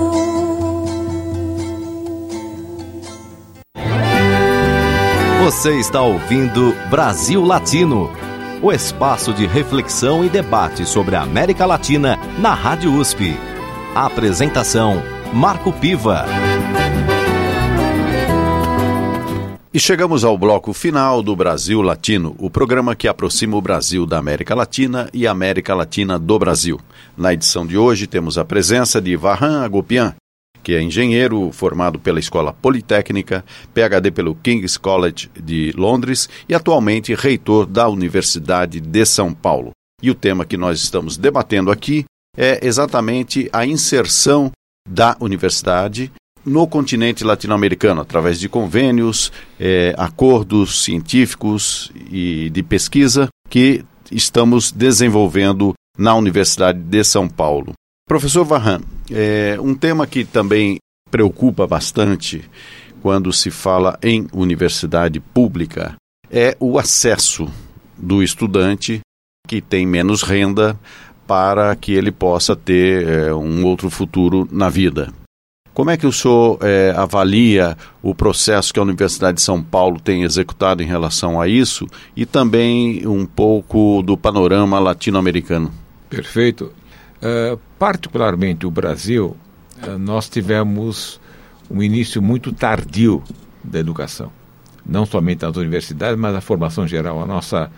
Você 5.44 5.80
está 5.80 6.02
ouvindo 6.02 6.74
Brasil 6.90 7.48
Latino, 7.48 8.10
o 8.62 8.72
espaço 8.72 9.34
de 9.34 9.46
reflexão 9.46 10.24
e 10.24 10.30
debate 10.30 10.86
sobre 10.86 11.16
a 11.16 11.22
América 11.22 11.66
Latina 11.66 12.18
na 12.40 12.54
Rádio 12.54 12.94
USP. 12.94 13.36
A 13.94 14.06
apresentação: 14.06 15.02
Marco 15.34 15.72
Piva. 15.72 16.26
E 19.74 19.80
chegamos 19.80 20.24
ao 20.24 20.38
bloco 20.38 20.72
final 20.72 21.22
do 21.22 21.36
Brasil 21.36 21.82
Latino, 21.82 22.34
o 22.40 22.50
programa 22.50 22.96
que 22.96 23.10
aproxima 23.10 23.58
o 23.58 23.62
Brasil 23.62 24.06
da 24.06 24.18
América 24.18 24.56
Latina 24.56 25.10
e 25.14 25.28
a 25.28 25.32
América 25.32 25.76
Latina 25.76 26.18
do 26.18 26.40
Brasil. 26.40 26.80
Na 27.18 27.34
edição 27.34 27.68
de 27.68 27.78
hoje 27.78 28.08
temos 28.08 28.38
a 28.38 28.46
presença 28.46 29.02
de 29.02 29.18
Vahan 29.18 29.66
Agopian, 29.66 30.16
que 30.66 30.74
é 30.74 30.82
engenheiro 30.82 31.52
formado 31.52 32.00
pela 32.00 32.20
Escola 32.20 32.52
Politécnica, 32.52 33.46
PhD 33.72 34.10
pelo 34.10 34.34
King's 34.34 34.78
College 34.78 35.30
de 35.40 35.72
Londres 35.78 36.28
e 36.50 36.56
atualmente 36.56 37.14
reitor 37.14 37.68
da 37.68 37.88
Universidade 37.88 38.80
de 38.80 39.06
São 39.06 39.32
Paulo. 39.32 39.70
E 40.02 40.10
o 40.10 40.16
tema 40.16 40.44
que 40.44 40.58
nós 40.58 40.80
estamos 40.82 41.18
debatendo 41.18 41.70
aqui 41.70 42.04
é 42.36 42.66
exatamente 42.66 43.48
a 43.54 43.64
inserção 43.64 44.52
da 44.90 45.16
universidade 45.20 46.12
no 46.44 46.66
continente 46.68 47.24
latino-americano, 47.24 48.02
através 48.02 48.40
de 48.40 48.50
convênios, 48.50 49.32
é, 49.60 49.94
acordos 50.00 50.84
científicos 50.84 51.92
e 52.10 52.50
de 52.50 52.64
pesquisa 52.64 53.28
que 53.48 53.86
estamos 54.12 54.72
desenvolvendo 54.72 55.76
na 55.96 56.16
Universidade 56.16 56.80
de 56.80 57.04
São 57.04 57.30
Paulo. 57.30 57.74
Professor 58.08 58.46
Varran, 58.46 58.82
é, 59.12 59.58
um 59.60 59.74
tema 59.74 60.06
que 60.06 60.24
também 60.24 60.78
preocupa 61.10 61.66
bastante 61.66 62.48
quando 63.02 63.34
se 63.34 63.50
fala 63.50 63.98
em 64.02 64.28
universidade 64.32 65.20
pública 65.20 65.96
é 66.30 66.56
o 66.60 66.78
acesso 66.78 67.52
do 67.98 68.22
estudante 68.22 69.00
que 69.48 69.60
tem 69.60 69.88
menos 69.88 70.22
renda 70.22 70.80
para 71.26 71.76
que 71.76 71.94
ele 71.94 72.12
possa 72.12 72.56
ter 72.56 73.08
é, 73.08 73.34
um 73.34 73.66
outro 73.66 73.90
futuro 73.90 74.48
na 74.52 74.70
vida. 74.70 75.12
Como 75.74 75.90
é 75.90 75.98
que 75.98 76.06
o 76.06 76.14
senhor 76.14 76.60
é, 76.62 76.94
avalia 76.96 77.76
o 78.04 78.14
processo 78.14 78.72
que 78.72 78.80
a 78.80 78.84
Universidade 78.84 79.38
de 79.38 79.42
São 79.42 79.64
Paulo 79.64 80.00
tem 80.00 80.22
executado 80.22 80.84
em 80.84 80.86
relação 80.86 81.42
a 81.42 81.48
isso 81.48 81.88
e 82.16 82.24
também 82.24 83.06
um 83.08 83.26
pouco 83.26 84.04
do 84.04 84.16
panorama 84.16 84.78
latino-americano? 84.78 85.74
Perfeito. 86.08 86.72
Uh, 87.18 87.60
particularmente 87.86 88.66
o 88.66 88.72
Brasil, 88.72 89.38
uh, 89.86 89.96
nós 90.00 90.28
tivemos 90.28 91.22
um 91.70 91.84
início 91.84 92.20
muito 92.20 92.52
tardio 92.52 93.22
da 93.64 93.78
educação. 93.78 94.32
Não 94.84 95.06
somente 95.06 95.44
nas 95.44 95.56
universidades, 95.56 96.20
mas 96.20 96.34
na 96.34 96.42
formação 96.42 96.88
geral. 96.88 97.22
A 97.22 97.28
nossa 97.28 97.70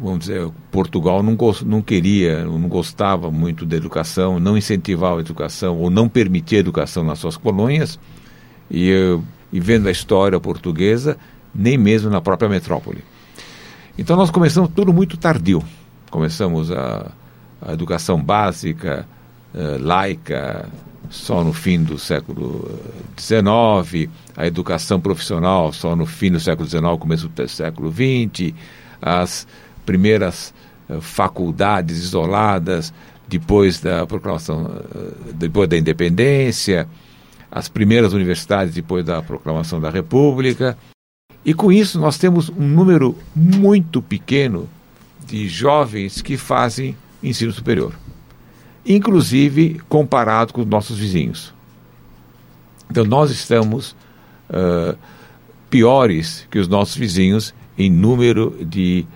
vamos 0.00 0.20
dizer, 0.20 0.48
Portugal 0.70 1.20
não, 1.20 1.36
não 1.66 1.82
queria, 1.82 2.44
não 2.44 2.68
gostava 2.68 3.28
muito 3.28 3.66
da 3.66 3.76
educação, 3.76 4.38
não 4.38 4.56
incentivava 4.56 5.16
a 5.16 5.20
educação 5.20 5.78
ou 5.78 5.90
não 5.90 6.08
permitia 6.08 6.58
a 6.58 6.60
educação 6.60 7.02
nas 7.02 7.18
suas 7.18 7.36
colônias. 7.36 7.98
E, 8.70 9.18
e 9.52 9.58
vendo 9.58 9.88
a 9.88 9.90
história 9.90 10.38
portuguesa, 10.38 11.16
nem 11.52 11.76
mesmo 11.76 12.08
na 12.08 12.20
própria 12.20 12.48
metrópole. 12.48 13.02
Então 13.98 14.16
nós 14.16 14.30
começamos 14.30 14.70
tudo 14.72 14.92
muito 14.92 15.16
tardio. 15.16 15.60
Começamos 16.08 16.70
a, 16.70 17.10
a 17.60 17.72
educação 17.72 18.22
básica, 18.22 19.08
laica, 19.80 20.68
só 21.10 21.42
no 21.42 21.52
fim 21.52 21.82
do 21.82 21.98
século 21.98 22.78
XIX, 23.18 24.08
a 24.36 24.46
educação 24.46 25.00
profissional 25.00 25.72
só 25.72 25.96
no 25.96 26.06
fim 26.06 26.30
do 26.30 26.38
século 26.38 26.68
XIX, 26.68 26.82
começo 26.98 27.28
do 27.28 27.48
século 27.48 27.92
XX, 27.92 28.54
as 29.02 29.46
primeiras 29.84 30.54
uh, 30.88 31.00
faculdades 31.00 31.98
isoladas 31.98 32.92
depois 33.28 33.80
da 33.80 34.06
proclamação, 34.06 34.82
depois 35.34 35.68
da 35.68 35.76
independência, 35.76 36.88
as 37.50 37.68
primeiras 37.68 38.12
universidades 38.12 38.74
depois 38.74 39.04
da 39.04 39.22
proclamação 39.22 39.80
da 39.80 39.90
República. 39.90 40.76
E 41.44 41.54
com 41.54 41.72
isso 41.72 41.98
nós 41.98 42.18
temos 42.18 42.48
um 42.50 42.66
número 42.66 43.16
muito 43.34 44.02
pequeno 44.02 44.68
de 45.26 45.48
jovens 45.48 46.20
que 46.20 46.36
fazem 46.36 46.96
ensino 47.22 47.52
superior, 47.52 47.94
inclusive 48.84 49.80
comparado 49.88 50.52
com 50.52 50.62
os 50.62 50.66
nossos 50.66 50.98
vizinhos. 50.98 51.54
Então 52.90 53.04
nós 53.04 53.30
estamos 53.30 53.94
uh, 54.50 54.96
piores 55.68 56.46
que 56.50 56.58
os 56.58 56.66
nossos 56.66 56.96
vizinhos 56.96 57.54
em 57.78 57.90
número 57.90 58.56
de 58.64 59.06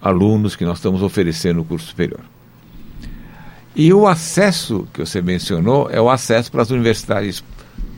alunos 0.00 0.56
que 0.56 0.64
nós 0.64 0.78
estamos 0.78 1.02
oferecendo 1.02 1.58
no 1.58 1.64
curso 1.64 1.86
superior. 1.86 2.20
E 3.74 3.92
o 3.92 4.06
acesso 4.06 4.86
que 4.92 5.00
você 5.00 5.22
mencionou 5.22 5.88
é 5.90 6.00
o 6.00 6.10
acesso 6.10 6.50
para 6.50 6.62
as 6.62 6.70
universidades 6.70 7.42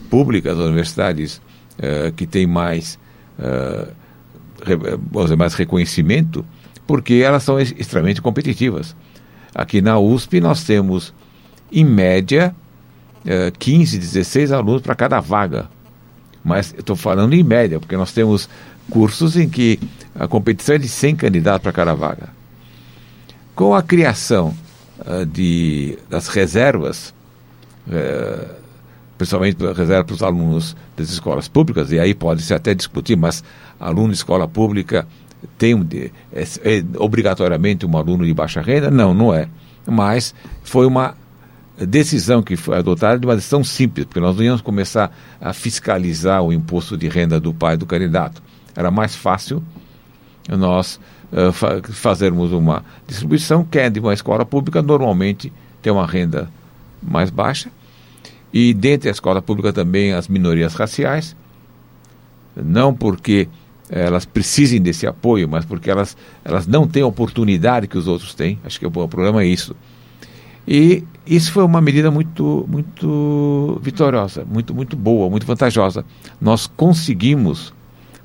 públicas, 0.09 0.59
as 0.59 0.67
universidades 0.67 1.43
uh, 1.79 2.12
que 2.12 2.27
têm 2.27 2.47
mais, 2.47 2.99
uh, 3.39 3.91
re, 4.62 5.37
mais 5.37 5.55
reconhecimento, 5.55 6.45
porque 6.87 7.15
elas 7.15 7.43
são 7.43 7.59
extremamente 7.59 8.23
competitivas. 8.23 8.95
Aqui 9.55 9.81
na 9.81 9.99
USP 9.99 10.41
nós 10.41 10.65
temos, 10.65 11.15
em 11.71 11.85
média, 11.85 12.55
uh, 13.25 13.57
15, 13.59 13.99
16 13.99 14.51
alunos 14.51 14.83
para 14.83 14.95
cada 14.95 15.21
vaga. 15.21 15.69
Mas 16.45 16.75
estou 16.77 16.97
falando 16.97 17.35
em 17.35 17.43
média, 17.43 17.79
porque 17.79 17.97
nós 17.97 18.13
temos 18.13 18.49
cursos 18.91 19.37
em 19.37 19.49
que 19.49 19.79
a 20.15 20.27
competição 20.27 20.75
é 20.75 20.79
de 20.79 20.89
100 20.89 21.17
candidatos 21.17 21.63
para 21.63 21.73
cada 21.73 21.95
vaga. 21.95 22.29
Com 23.55 23.75
a 23.75 23.83
criação 23.83 24.55
uh, 24.99 25.25
de, 25.25 25.97
das 26.11 26.27
reservas, 26.27 27.15
uh, 27.87 28.55
principalmente 29.17 29.57
para 29.57 30.13
os 30.13 30.23
alunos 30.23 30.77
das 30.97 31.11
escolas 31.11 31.47
públicas, 31.47 31.93
e 31.93 32.01
aí 32.01 32.13
pode-se 32.13 32.53
até 32.53 32.75
discutir, 32.75 33.17
mas 33.17 33.45
aluno 33.79 34.09
de 34.09 34.17
escola 34.17 34.49
pública 34.49 35.07
tem 35.59 35.74
é, 36.32 36.42
é 36.42 36.84
obrigatoriamente 36.99 37.86
um 37.86 37.97
aluno 37.97 38.24
de 38.24 38.34
baixa 38.34 38.61
renda? 38.61 38.90
Não, 38.90 39.12
não 39.14 39.32
é. 39.32 39.49
Mas 39.86 40.34
foi 40.62 40.86
uma 40.86 41.14
decisão 41.76 42.42
que 42.42 42.57
foi 42.57 42.78
adotada 42.78 43.18
de 43.18 43.26
uma 43.26 43.34
decisão 43.34 43.64
simples, 43.64 44.07
porque 44.07 44.20
nós 44.20 44.36
não 44.36 44.45
íamos 44.45 44.61
começar 44.61 45.14
a 45.40 45.53
fiscalizar 45.53 46.42
o 46.42 46.53
imposto 46.53 46.97
de 46.97 47.09
renda 47.09 47.40
do 47.40 47.53
pai 47.53 47.76
do 47.76 47.86
candidato. 47.86 48.42
Era 48.76 48.90
mais 48.90 49.14
fácil 49.14 49.62
nós 50.49 51.01
uh, 51.32 51.53
fa 51.53 51.80
fazermos 51.82 52.53
uma 52.53 52.84
distribuição 53.07 53.64
que 53.64 53.78
é 53.78 53.88
de 53.88 53.99
uma 53.99 54.12
escola 54.12 54.45
pública, 54.45 54.82
normalmente 54.82 55.53
tem 55.80 55.92
uma 55.92 56.07
renda 56.07 56.51
mais 57.03 57.30
baixa, 57.30 57.70
e 58.53 58.72
dentro 58.72 59.07
da 59.07 59.11
escola 59.11 59.40
pública 59.42 59.72
também 59.72 60.12
as 60.12 60.28
minorias 60.28 60.74
raciais, 60.74 61.34
não 62.55 62.95
porque 62.95 63.49
elas 63.89 64.24
precisem 64.24 64.80
desse 64.80 65.07
apoio, 65.07 65.49
mas 65.49 65.64
porque 65.64 65.91
elas, 65.91 66.16
elas 66.45 66.66
não 66.66 66.87
têm 66.87 67.03
a 67.03 67.07
oportunidade 67.07 67.87
que 67.87 67.99
os 67.99 68.09
outros 68.09 68.35
têm. 68.35 68.59
Acho 68.64 68.78
que 68.78 68.87
o 68.87 68.91
problema 68.91 69.43
é 69.43 69.47
isso. 69.47 69.76
E 70.66 71.05
isso 71.26 71.53
foi 71.53 71.62
uma 71.62 71.80
medida 71.80 72.11
muito, 72.11 72.66
muito 72.68 73.78
vitoriosa, 73.82 74.45
muito, 74.45 74.74
muito 74.74 74.97
boa, 74.97 75.28
muito 75.28 75.47
vantajosa. 75.47 76.05
Nós 76.41 76.66
conseguimos, 76.66 77.68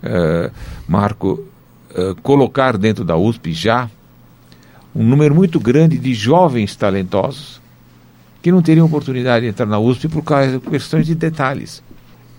uh, 0.04 0.52
Marco, 0.88 1.46
uh, 1.92 2.16
colocar 2.22 2.78
dentro 2.78 3.04
da 3.04 3.18
USP 3.18 3.52
já 3.52 3.90
um 4.96 5.04
número 5.04 5.36
muito 5.36 5.60
grande 5.60 5.98
de 5.98 6.14
jovens 6.14 6.76
talentosos 6.76 7.62
que 8.42 8.52
não 8.52 8.62
teriam 8.62 8.86
oportunidade 8.86 9.46
de 9.46 9.50
entrar 9.50 9.66
na 9.66 9.80
USP 9.80 10.08
por 10.08 10.24
causa 10.24 10.54
de 10.54 10.60
questões 10.60 11.06
de 11.06 11.14
detalhes. 11.14 11.84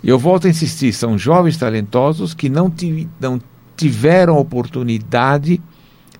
Eu 0.02 0.18
volto 0.18 0.46
a 0.46 0.50
insistir, 0.50 0.92
são 0.92 1.18
jovens 1.18 1.56
talentosos 1.56 2.32
que 2.32 2.48
não, 2.48 2.72
não 3.20 3.40
tiveram 3.76 4.38
oportunidade 4.38 5.60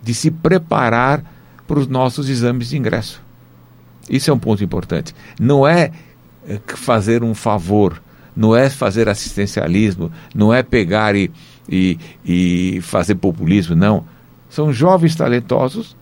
de 0.02 0.14
se 0.14 0.30
preparar 0.30 1.24
para 1.66 1.78
os 1.78 1.86
nossos 1.86 2.28
exames 2.28 2.70
de 2.70 2.76
ingresso. 2.76 3.22
Isso 4.08 4.30
é 4.30 4.34
um 4.34 4.38
ponto 4.38 4.62
importante. 4.62 5.14
Não 5.38 5.66
é 5.66 5.92
eh, 6.46 6.60
fazer 6.66 7.22
um 7.22 7.34
favor, 7.34 8.02
não 8.36 8.56
é 8.56 8.68
fazer 8.68 9.08
assistencialismo, 9.08 10.10
não 10.34 10.52
é 10.52 10.62
pegar 10.62 11.14
e, 11.14 11.30
e, 11.68 11.98
e 12.24 12.80
fazer 12.82 13.14
populismo, 13.14 13.76
não. 13.76 14.04
São 14.48 14.72
jovens 14.72 15.14
talentosos 15.14 15.96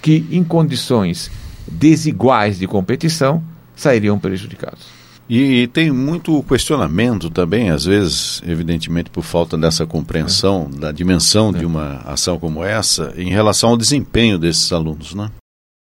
que, 0.00 0.26
em 0.30 0.44
condições 0.44 1.30
desiguais 1.66 2.58
de 2.58 2.66
competição, 2.66 3.42
sairiam 3.74 4.18
prejudicados. 4.18 5.01
E, 5.28 5.62
e, 5.62 5.66
tem 5.66 5.90
muito 5.90 6.42
questionamento 6.42 7.30
também, 7.30 7.70
às 7.70 7.84
vezes, 7.84 8.42
evidentemente 8.46 9.08
por 9.08 9.22
falta 9.22 9.56
dessa 9.56 9.86
compreensão 9.86 10.68
é. 10.74 10.78
da 10.78 10.92
dimensão 10.92 11.50
é. 11.50 11.58
de 11.58 11.64
uma 11.64 12.02
ação 12.04 12.38
como 12.38 12.62
essa, 12.62 13.14
em 13.16 13.30
relação 13.30 13.70
ao 13.70 13.76
desempenho 13.76 14.38
desses 14.38 14.72
alunos, 14.72 15.14
né? 15.14 15.30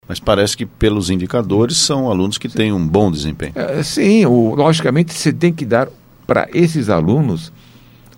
Mas 0.07 0.19
parece 0.19 0.57
que, 0.57 0.65
pelos 0.65 1.09
indicadores, 1.09 1.77
são 1.77 2.09
alunos 2.09 2.37
que 2.37 2.49
têm 2.49 2.73
um 2.73 2.85
bom 2.85 3.11
desempenho. 3.11 3.53
É, 3.55 3.81
sim, 3.83 4.25
o, 4.25 4.55
logicamente 4.55 5.13
você 5.13 5.31
tem 5.31 5.53
que 5.53 5.65
dar 5.65 5.87
para 6.25 6.47
esses 6.53 6.89
alunos 6.89 7.51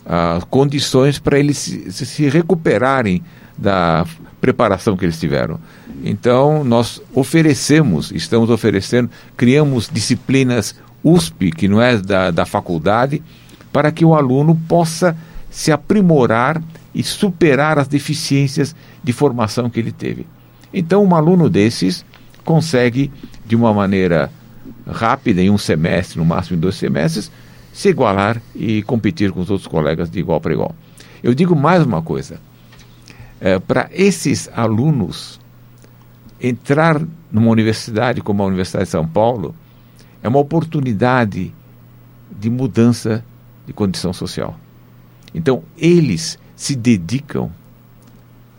as 0.06 0.44
condições 0.46 1.20
para 1.20 1.38
eles 1.38 1.58
se, 1.58 1.92
se 1.92 2.30
recuperarem 2.30 3.24
da 3.58 4.06
preparação 4.40 4.98
que 4.98 5.06
eles 5.06 5.20
tiveram. 5.20 5.60
Então, 6.04 6.64
nós 6.64 7.02
oferecemos, 7.14 8.12
estamos 8.12 8.50
oferecendo, 8.50 9.10
criamos 9.38 9.90
disciplinas 9.92 10.76
USP, 11.04 11.52
que 11.52 11.68
não 11.68 11.82
é 11.82 11.98
da, 11.98 12.32
da 12.32 12.46
faculdade, 12.46 13.22
para 13.72 13.92
que 13.92 14.06
o 14.06 14.14
aluno 14.14 14.60
possa 14.68 15.16
se 15.50 15.72
aprimorar 15.72 16.62
e 16.94 17.04
superar 17.04 17.80
as 17.80 17.88
deficiências 17.88 18.76
de 19.04 19.14
formação 19.14 19.70
que 19.70 19.80
ele 19.80 19.92
teve. 19.92 20.26
Então, 20.74 21.04
um 21.04 21.16
aluno 21.16 21.50
desses 21.50 22.06
consegue, 22.44 23.12
de 23.46 23.56
uma 23.56 23.74
maneira 23.74 24.32
rápida, 24.88 25.42
em 25.42 25.50
um 25.50 25.58
semestre, 25.58 26.20
no 26.20 26.26
máximo 26.26 26.58
em 26.58 26.60
dois 26.60 26.76
semestres, 26.76 27.32
se 27.74 27.90
igualar 27.90 28.42
e 28.56 28.82
competir 28.84 29.32
com 29.32 29.40
os 29.40 29.50
outros 29.50 29.68
colegas 29.68 30.10
de 30.10 30.20
igual 30.20 30.42
para 30.42 30.54
igual. 30.54 30.76
Eu 31.24 31.34
digo 31.34 31.56
mais 31.56 31.84
uma 31.84 32.02
coisa: 32.02 32.40
é, 33.40 33.60
para 33.60 33.90
esses 33.92 34.50
alunos 34.54 35.40
entrar 36.40 37.02
numa 37.32 37.50
universidade 37.50 38.22
como 38.22 38.44
a 38.44 38.46
Universidade 38.46 38.86
de 38.86 38.92
São 38.92 39.08
Paulo 39.08 39.56
é 40.24 40.28
uma 40.28 40.40
oportunidade 40.40 41.54
de 42.32 42.50
mudança 42.50 43.24
de 43.66 43.74
condição 43.74 44.14
social. 44.14 44.58
Então, 45.34 45.64
eles 45.78 46.38
se 46.56 46.76
dedicam 46.76 47.52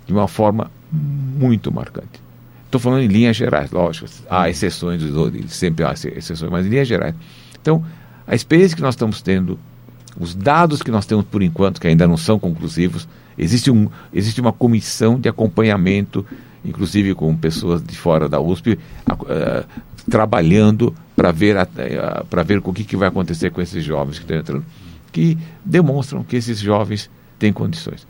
de 0.07 0.13
uma 0.13 0.27
forma 0.27 0.71
muito 0.91 1.73
marcante. 1.73 2.21
Estou 2.65 2.81
falando 2.81 3.03
em 3.03 3.07
linhas 3.07 3.37
gerais, 3.37 3.71
lógico, 3.71 4.07
há 4.31 4.49
exceções, 4.49 5.03
sempre 5.49 5.85
há 5.85 5.93
exceções, 5.93 6.51
mas 6.51 6.67
em 6.67 6.71
linhas 6.71 6.89
gerais. 6.89 7.15
Então, 7.61 7.85
a 8.27 8.35
experiência 8.35 8.75
que 8.75 8.83
nós 8.83 8.95
estamos 8.95 9.21
tendo, 9.21 9.59
os 10.19 10.35
dados 10.35 10.83
que 10.83 10.91
nós 10.91 11.05
temos 11.05 11.25
por 11.27 11.43
enquanto, 11.43 11.81
que 11.81 11.87
ainda 11.87 12.07
não 12.07 12.17
são 12.17 12.39
conclusivos, 12.39 13.07
existe, 13.37 13.71
um, 13.71 13.89
existe 14.13 14.41
uma 14.41 14.53
comissão 14.53 15.21
de 15.21 15.29
acompanhamento, 15.29 16.25
inclusive 16.65 17.15
com 17.15 17.37
pessoas 17.37 17.83
de 17.83 17.97
fora 17.97 18.29
da 18.29 18.41
USP, 18.41 18.79
trabalhando 20.09 20.95
para 21.15 21.31
ver, 21.31 21.57
uh, 21.57 22.25
para 22.27 22.43
ver 22.43 22.59
o 22.59 22.73
que, 22.73 22.85
que 22.85 22.97
vai 22.97 23.09
acontecer 23.09 23.51
com 23.51 23.61
esses 23.61 23.85
jovens 23.85 24.19
que 24.19 24.25
estão 24.25 24.37
entrando, 24.37 24.65
que 25.11 25.39
demonstram 25.65 26.23
que 26.25 26.37
esses 26.37 26.59
jovens 26.59 27.11
têm 27.39 27.53
condições. 27.53 28.07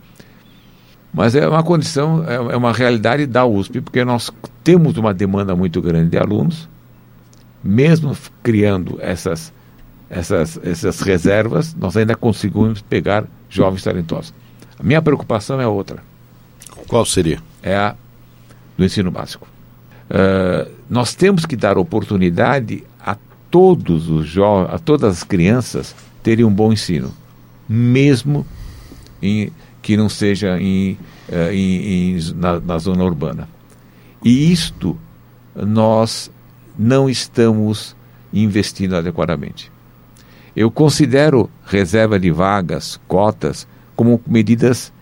Mas 1.12 1.34
é 1.34 1.46
uma 1.46 1.62
condição, 1.62 2.24
é, 2.26 2.34
é 2.34 2.56
uma 2.56 2.72
realidade 2.72 3.26
da 3.26 3.44
USP, 3.44 3.80
porque 3.80 4.04
nós 4.04 4.30
temos 4.64 4.96
uma 4.96 5.12
demanda 5.12 5.54
muito 5.54 5.82
grande 5.82 6.10
de 6.10 6.18
alunos, 6.18 6.68
mesmo 7.62 8.16
criando 8.42 8.98
essas, 9.00 9.52
essas, 10.08 10.58
essas 10.64 11.00
reservas, 11.00 11.74
nós 11.74 11.96
ainda 11.96 12.14
conseguimos 12.14 12.80
pegar 12.80 13.24
jovens 13.50 13.82
talentosos. 13.82 14.32
A 14.78 14.82
minha 14.82 15.02
preocupação 15.02 15.60
é 15.60 15.66
outra. 15.66 16.02
Qual 16.88 17.04
seria? 17.04 17.38
É 17.62 17.76
a 17.76 17.94
do 18.76 18.84
ensino 18.84 19.10
básico. 19.10 19.46
Uh, 20.12 20.70
nós 20.90 21.14
temos 21.14 21.46
que 21.46 21.56
dar 21.56 21.78
oportunidade 21.78 22.84
a 23.00 23.16
todos 23.50 24.10
os 24.10 24.26
jovens, 24.26 24.74
a 24.74 24.78
todas 24.78 25.16
as 25.16 25.24
crianças 25.24 25.96
terem 26.22 26.44
um 26.44 26.52
bom 26.52 26.70
ensino, 26.70 27.10
mesmo 27.66 28.46
em, 29.22 29.50
que 29.80 29.96
não 29.96 30.10
seja 30.10 30.60
em, 30.60 30.98
uh, 31.30 31.50
em, 31.50 32.16
em 32.16 32.32
na, 32.34 32.60
na 32.60 32.78
zona 32.78 33.02
urbana. 33.04 33.48
E 34.22 34.52
isto 34.52 34.98
nós 35.56 36.30
não 36.78 37.08
estamos 37.08 37.96
investindo 38.34 38.94
adequadamente. 38.94 39.72
Eu 40.54 40.70
considero 40.70 41.48
reserva 41.64 42.20
de 42.20 42.30
vagas, 42.30 43.00
cotas, 43.08 43.66
como 43.96 44.20
medidas 44.26 44.92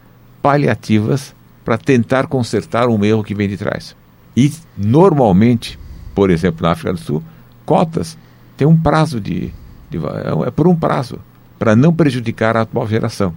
paliativas 0.40 1.34
para 1.64 1.76
tentar 1.76 2.28
consertar 2.28 2.88
um 2.88 3.04
erro 3.04 3.24
que 3.24 3.34
vem 3.34 3.48
de 3.48 3.56
trás. 3.56 3.96
E, 4.37 4.53
normalmente, 4.76 5.78
por 6.14 6.31
exemplo, 6.31 6.62
na 6.62 6.72
África 6.72 6.93
do 6.93 6.99
Sul, 6.99 7.22
cotas 7.64 8.16
têm 8.57 8.66
um 8.66 8.76
prazo 8.76 9.20
de. 9.20 9.53
de 9.91 9.99
é 10.47 10.51
por 10.51 10.68
um 10.68 10.76
prazo, 10.76 11.18
para 11.59 11.74
não 11.74 11.93
prejudicar 11.93 12.57
a 12.57 12.62
atual 12.62 12.87
geração. 12.87 13.35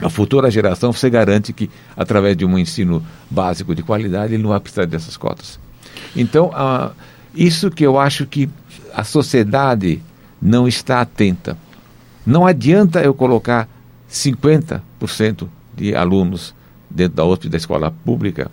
A 0.00 0.10
futura 0.10 0.50
geração 0.50 0.92
você 0.92 1.08
garante 1.08 1.52
que, 1.52 1.70
através 1.96 2.36
de 2.36 2.44
um 2.44 2.58
ensino 2.58 3.02
básico 3.30 3.74
de 3.74 3.82
qualidade, 3.82 4.34
ele 4.34 4.42
não 4.42 4.50
vai 4.50 4.60
precisar 4.60 4.84
dessas 4.84 5.16
cotas. 5.16 5.58
Então, 6.14 6.50
a, 6.54 6.92
isso 7.34 7.70
que 7.70 7.84
eu 7.84 7.98
acho 7.98 8.26
que 8.26 8.48
a 8.94 9.04
sociedade 9.04 10.02
não 10.40 10.68
está 10.68 11.00
atenta. 11.00 11.56
Não 12.26 12.46
adianta 12.46 13.00
eu 13.00 13.14
colocar 13.14 13.68
50% 14.10 15.48
de 15.74 15.94
alunos 15.94 16.54
dentro 16.90 17.16
da 17.16 17.24
USP 17.24 17.48
da 17.48 17.56
escola 17.56 17.90
pública. 17.90 18.50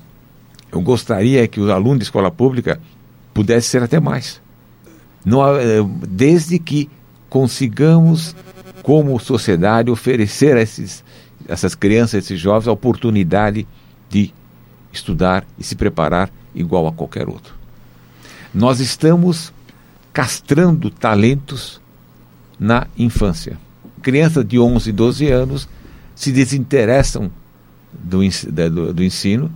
Eu 0.74 0.82
gostaria 0.82 1.48
que 1.48 1.60
os 1.60 1.70
alunos 1.70 2.00
de 2.00 2.06
escola 2.06 2.32
pública 2.32 2.82
pudessem 3.32 3.70
ser 3.70 3.84
até 3.84 4.00
mais. 4.00 4.42
Não, 5.24 5.56
eh, 5.56 5.86
desde 6.10 6.58
que 6.58 6.90
consigamos, 7.30 8.36
como 8.82 9.20
sociedade, 9.20 9.92
oferecer 9.92 10.58
a 10.58 10.62
esses 10.62 11.04
essas 11.48 11.76
crianças, 11.76 12.24
esses 12.24 12.40
jovens, 12.40 12.68
a 12.68 12.72
oportunidade 12.72 13.68
de 14.10 14.34
estudar 14.92 15.46
e 15.60 15.64
se 15.64 15.76
preparar 15.76 16.32
igual 16.56 16.88
a 16.88 16.92
qualquer 16.92 17.28
outro. 17.28 17.54
Nós 18.54 18.80
estamos 18.80 19.54
castrando 20.12 20.90
talentos 20.90 21.82
na 22.58 22.88
infância. 22.98 23.60
Crianças 24.02 24.48
de 24.48 24.58
11, 24.58 24.92
12 24.92 25.28
anos 25.30 25.70
se 26.16 26.32
desinteressam 26.32 27.30
do, 27.92 28.20
do, 28.52 28.94
do 28.94 29.04
ensino 29.04 29.52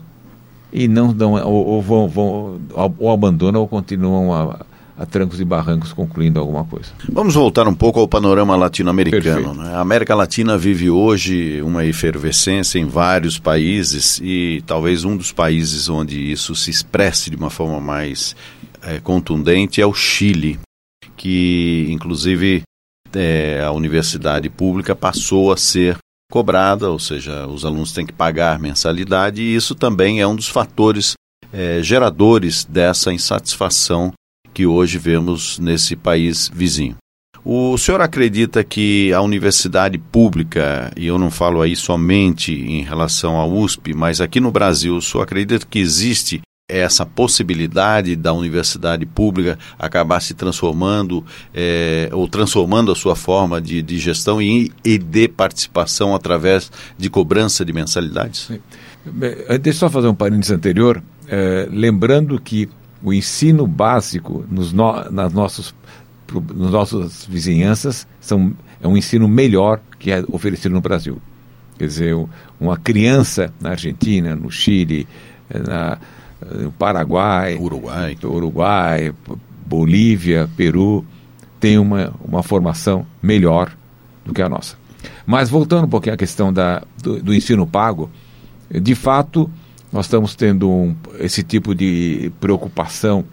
e 0.72 0.88
não 0.88 1.14
dão, 1.14 1.34
ou, 1.34 1.66
ou, 1.66 1.82
vão, 1.82 2.08
vão, 2.08 2.62
ou 3.00 3.12
abandonam 3.12 3.62
ou 3.62 3.68
continuam 3.68 4.34
a, 4.34 4.66
a 4.98 5.06
trancos 5.06 5.40
e 5.40 5.46
barrancos 5.46 5.94
concluindo 5.94 6.40
alguma 6.40 6.66
coisa. 6.66 6.90
Vamos 7.12 7.36
voltar 7.36 7.68
um 7.68 7.74
pouco 7.74 8.00
ao 8.00 8.08
panorama 8.08 8.56
latino-americano. 8.56 9.54
Né? 9.54 9.76
A 9.76 9.80
América 9.80 10.16
Latina 10.16 10.58
vive 10.58 10.90
hoje 10.90 11.62
uma 11.62 11.86
efervescência 11.86 12.80
em 12.80 12.86
vários 12.86 13.38
países 13.38 14.20
e 14.24 14.64
talvez 14.66 15.04
um 15.04 15.16
dos 15.16 15.32
países 15.32 15.88
onde 15.88 16.32
isso 16.32 16.56
se 16.56 16.72
expresse 16.72 17.30
de 17.30 17.36
uma 17.36 17.50
forma 17.50 17.80
mais 17.80 18.36
é, 18.82 19.00
contundente 19.00 19.82
é 19.82 19.86
o 19.86 19.94
Chile, 19.94 20.60
que 21.16 21.88
inclusive 21.90 22.64
é, 23.14 23.62
a 23.64 23.72
universidade 23.72 24.50
pública 24.50 24.96
passou 24.96 25.52
a 25.52 25.58
ser 25.58 25.98
cobrada, 26.32 26.90
ou 26.90 27.00
seja, 27.00 27.48
os 27.48 27.64
alunos 27.66 27.92
têm 27.92 28.06
que 28.06 28.14
pagar 28.14 28.60
mensalidade 28.60 29.42
e 29.42 29.56
isso 29.56 29.74
também 29.74 30.22
é 30.22 30.28
um 30.28 30.36
dos 30.36 30.48
fatores 30.48 31.14
é, 31.52 31.82
geradores 31.82 32.66
dessa 32.66 33.14
insatisfação 33.14 34.14
que 34.54 34.66
hoje 34.66 34.98
vemos 34.98 35.60
nesse 35.60 35.96
país 35.96 36.50
vizinho. 36.54 36.98
O 37.46 37.78
senhor 37.78 38.02
acredita 38.02 38.64
que 38.64 39.14
a 39.14 39.22
universidade 39.22 39.98
pública, 39.98 40.92
e 40.98 41.08
eu 41.08 41.18
não 41.18 41.32
falo 41.32 41.62
aí 41.62 41.76
somente 41.76 42.52
em 42.52 42.84
relação 42.84 43.40
à 43.40 43.46
USP, 43.46 43.94
mas 43.94 44.20
aqui 44.20 44.42
no 44.42 44.52
Brasil, 44.52 44.98
o 44.98 45.02
senhor 45.02 45.24
acredita 45.24 45.66
que 45.66 45.80
existe 45.80 46.42
essa 46.70 47.06
possibilidade 47.06 48.14
da 48.14 48.34
universidade 48.34 49.06
pública 49.06 49.58
acabar 49.80 50.20
se 50.20 50.34
transformando 50.34 51.26
é, 51.54 52.10
ou 52.12 52.28
transformando 52.28 52.92
a 52.92 52.96
sua 52.96 53.16
forma 53.16 53.62
de, 53.62 53.82
de 53.82 53.98
gestão 53.98 54.42
e, 54.42 54.70
e, 54.84 54.98
de 54.98 55.30
participação 55.30 56.14
através 56.14 56.70
de 56.98 57.10
cobrança 57.10 57.64
de 57.64 57.72
mensalidades? 57.72 58.52
Deixa 59.62 59.70
eu 59.70 59.74
só 59.74 59.90
fazer 59.90 60.10
um 60.10 60.14
parênteses 60.14 60.52
anterior, 60.52 61.02
é, 61.30 61.70
lembrando 61.72 62.38
que 62.38 62.68
o 63.02 63.14
ensino 63.14 63.66
básico 63.66 64.46
nos, 64.52 64.74
no, 64.74 65.10
nas 65.10 65.32
nossos, 65.32 65.74
nas 66.54 66.72
nossas 66.72 67.26
vizinhanças 67.30 68.06
são, 68.20 68.54
é 68.82 68.88
um 68.90 68.98
ensino 68.98 69.26
melhor 69.26 69.80
que 69.98 70.12
é 70.12 70.22
oferecido 70.28 70.74
no 70.74 70.82
Brasil. 70.82 71.22
Quer 71.78 71.86
dizer, 71.86 72.16
uma 72.60 72.76
criança 72.76 73.54
na 73.62 73.70
Argentina, 73.70 74.36
no 74.36 74.52
Chile, 74.52 75.08
na, 75.50 75.98
no 76.42 76.72
Paraguai, 76.72 77.56
Uruguai. 77.56 78.18
Uruguai, 78.24 79.14
Bolívia, 79.66 80.50
Peru, 80.56 81.06
tem 81.60 81.78
uma, 81.78 82.14
uma 82.24 82.44
formação 82.44 83.06
melhor 83.22 83.76
do 84.26 84.34
que 84.34 84.42
a 84.42 84.50
nossa. 84.50 84.76
Mas 85.26 85.50
voltando 85.50 85.86
um 85.86 85.90
pouquinho 85.90 86.14
à 86.16 86.18
questão 86.18 86.52
da, 86.54 86.84
do, 87.02 87.22
do 87.22 87.34
ensino 87.34 87.66
pago, 87.66 88.10
de 88.70 88.96
fato, 88.96 89.50
nós 89.92 90.06
estamos 90.06 90.36
tendo 90.36 90.70
um, 90.70 90.96
esse 91.20 91.44
tipo 91.44 91.74
de 91.74 92.32
preocupação 92.40 93.26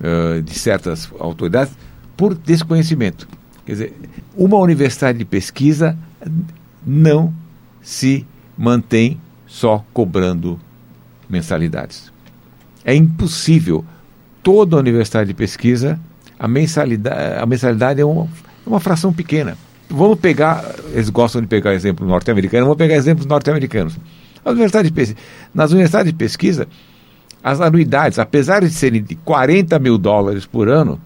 uh, 0.00 0.42
de 0.42 0.54
certas 0.58 1.10
autoridades 1.18 1.76
por 2.16 2.34
desconhecimento. 2.34 3.28
Quer 3.66 3.72
dizer, 3.72 3.94
uma 4.36 4.56
universidade 4.56 5.18
de 5.18 5.24
pesquisa 5.24 5.98
não 6.86 7.32
se 7.82 8.26
mantém 8.56 9.20
só 9.46 9.84
cobrando 9.92 10.58
mensalidades. 11.28 12.12
É 12.88 12.94
impossível. 12.94 13.84
Toda 14.42 14.78
universidade 14.78 15.28
de 15.28 15.34
pesquisa, 15.34 16.00
a 16.38 16.48
mensalidade, 16.48 17.38
a 17.38 17.44
mensalidade 17.44 18.00
é 18.00 18.04
uma, 18.04 18.24
é 18.24 18.66
uma 18.66 18.80
fração 18.80 19.12
pequena. 19.12 19.58
Vamos 19.90 20.18
pegar, 20.18 20.64
eles 20.94 21.10
gostam 21.10 21.42
de 21.42 21.46
pegar 21.46 21.74
exemplo 21.74 22.06
norte-americano, 22.06 22.64
vamos 22.64 22.78
pegar 22.78 22.94
exemplos 22.94 23.26
norte-americanos. 23.26 23.98
Universidade 24.42 24.90
nas 25.52 25.70
universidades 25.70 26.10
de 26.10 26.16
pesquisa, 26.16 26.66
as 27.44 27.60
anuidades, 27.60 28.18
apesar 28.18 28.62
de 28.62 28.70
serem 28.70 29.02
de 29.02 29.16
40 29.16 29.78
mil 29.78 29.98
dólares 29.98 30.46
por 30.46 30.66
ano, 30.66 30.98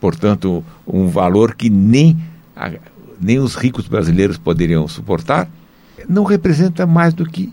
portanto, 0.00 0.64
um 0.86 1.08
valor 1.08 1.56
que 1.56 1.68
nem, 1.68 2.16
nem 3.20 3.40
os 3.40 3.56
ricos 3.56 3.88
brasileiros 3.88 4.38
poderiam 4.38 4.86
suportar, 4.86 5.50
não 6.08 6.22
representa 6.22 6.86
mais 6.86 7.12
do 7.12 7.26
que 7.26 7.52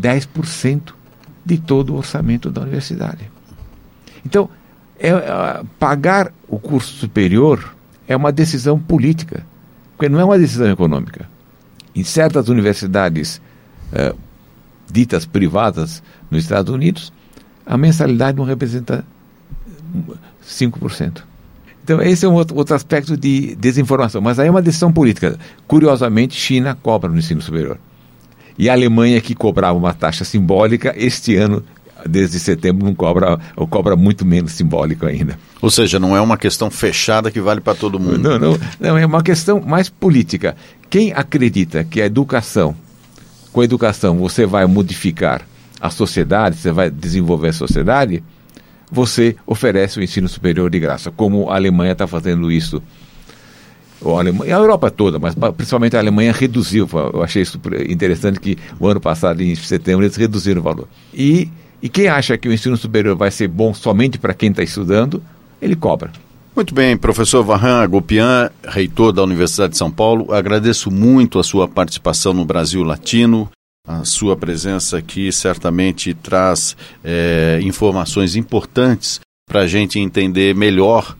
10% 0.00 1.01
de 1.44 1.58
todo 1.58 1.94
o 1.94 1.96
orçamento 1.96 2.50
da 2.50 2.60
universidade. 2.60 3.30
Então, 4.24 4.48
é, 4.98 5.08
é, 5.08 5.62
pagar 5.78 6.32
o 6.48 6.58
curso 6.58 6.94
superior 6.94 7.74
é 8.06 8.16
uma 8.16 8.30
decisão 8.30 8.78
política, 8.78 9.44
porque 9.96 10.08
não 10.08 10.20
é 10.20 10.24
uma 10.24 10.38
decisão 10.38 10.70
econômica. 10.70 11.28
Em 11.94 12.04
certas 12.04 12.48
universidades 12.48 13.40
é, 13.92 14.14
ditas 14.90 15.26
privadas 15.26 16.02
nos 16.30 16.42
Estados 16.42 16.72
Unidos, 16.72 17.12
a 17.66 17.76
mensalidade 17.76 18.38
não 18.38 18.44
representa 18.44 19.04
5%. 20.44 21.22
Então, 21.84 22.00
esse 22.00 22.24
é 22.24 22.28
um 22.28 22.34
outro, 22.34 22.56
outro 22.56 22.74
aspecto 22.74 23.16
de 23.16 23.56
desinformação. 23.56 24.20
Mas 24.20 24.38
aí 24.38 24.46
é 24.46 24.50
uma 24.50 24.62
decisão 24.62 24.92
política. 24.92 25.38
Curiosamente, 25.66 26.36
China 26.36 26.76
cobra 26.80 27.10
no 27.10 27.18
ensino 27.18 27.42
superior. 27.42 27.78
E 28.58 28.68
a 28.68 28.72
Alemanha, 28.72 29.20
que 29.20 29.34
cobrava 29.34 29.78
uma 29.78 29.94
taxa 29.94 30.24
simbólica, 30.24 30.94
este 30.96 31.36
ano, 31.36 31.64
desde 32.06 32.38
setembro, 32.38 32.84
não 32.84 32.94
cobra, 32.94 33.38
ou 33.56 33.66
cobra 33.66 33.96
muito 33.96 34.24
menos 34.24 34.52
simbólico 34.52 35.06
ainda. 35.06 35.38
Ou 35.60 35.70
seja, 35.70 35.98
não 35.98 36.16
é 36.16 36.20
uma 36.20 36.36
questão 36.36 36.70
fechada 36.70 37.30
que 37.30 37.40
vale 37.40 37.60
para 37.60 37.74
todo 37.74 37.98
mundo. 37.98 38.18
Não, 38.18 38.38
não, 38.38 38.58
não, 38.78 38.98
é 38.98 39.06
uma 39.06 39.22
questão 39.22 39.60
mais 39.60 39.88
política. 39.88 40.56
Quem 40.90 41.12
acredita 41.12 41.84
que 41.84 42.00
a 42.00 42.06
educação, 42.06 42.74
com 43.52 43.60
a 43.60 43.64
educação, 43.64 44.18
você 44.18 44.46
vai 44.46 44.66
modificar 44.66 45.42
a 45.80 45.90
sociedade, 45.90 46.56
você 46.56 46.70
vai 46.70 46.90
desenvolver 46.90 47.48
a 47.48 47.52
sociedade, 47.52 48.22
você 48.90 49.34
oferece 49.46 49.98
o 49.98 50.02
ensino 50.02 50.28
superior 50.28 50.70
de 50.70 50.78
graça, 50.78 51.10
como 51.10 51.50
a 51.50 51.56
Alemanha 51.56 51.92
está 51.92 52.06
fazendo 52.06 52.52
isso. 52.52 52.82
A, 54.04 54.18
Alemanha, 54.18 54.56
a 54.56 54.60
Europa 54.60 54.90
toda, 54.90 55.18
mas 55.18 55.34
principalmente 55.56 55.96
a 55.96 56.00
Alemanha 56.00 56.32
reduziu. 56.32 56.88
Eu 57.12 57.22
achei 57.22 57.42
isso 57.42 57.60
interessante 57.88 58.40
que 58.40 58.58
o 58.78 58.86
ano 58.86 59.00
passado, 59.00 59.42
em 59.42 59.54
setembro, 59.54 60.04
eles 60.04 60.16
reduziram 60.16 60.60
o 60.60 60.64
valor. 60.64 60.88
E, 61.12 61.48
e 61.80 61.88
quem 61.88 62.08
acha 62.08 62.36
que 62.36 62.48
o 62.48 62.52
ensino 62.52 62.76
superior 62.76 63.16
vai 63.16 63.30
ser 63.30 63.48
bom 63.48 63.72
somente 63.72 64.18
para 64.18 64.34
quem 64.34 64.50
está 64.50 64.62
estudando, 64.62 65.22
ele 65.60 65.76
cobra. 65.76 66.10
Muito 66.54 66.74
bem, 66.74 66.98
professor 66.98 67.42
Varran 67.42 67.80
Agopian, 67.80 68.50
reitor 68.68 69.10
da 69.10 69.22
Universidade 69.22 69.72
de 69.72 69.78
São 69.78 69.90
Paulo, 69.90 70.34
agradeço 70.34 70.90
muito 70.90 71.38
a 71.38 71.42
sua 71.42 71.66
participação 71.66 72.34
no 72.34 72.44
Brasil 72.44 72.82
Latino. 72.82 73.50
A 73.88 74.04
sua 74.04 74.36
presença 74.36 74.98
aqui 74.98 75.32
certamente 75.32 76.12
traz 76.12 76.76
é, 77.02 77.58
informações 77.62 78.36
importantes 78.36 79.18
para 79.48 79.60
a 79.60 79.66
gente 79.66 79.98
entender 79.98 80.54
melhor 80.54 81.16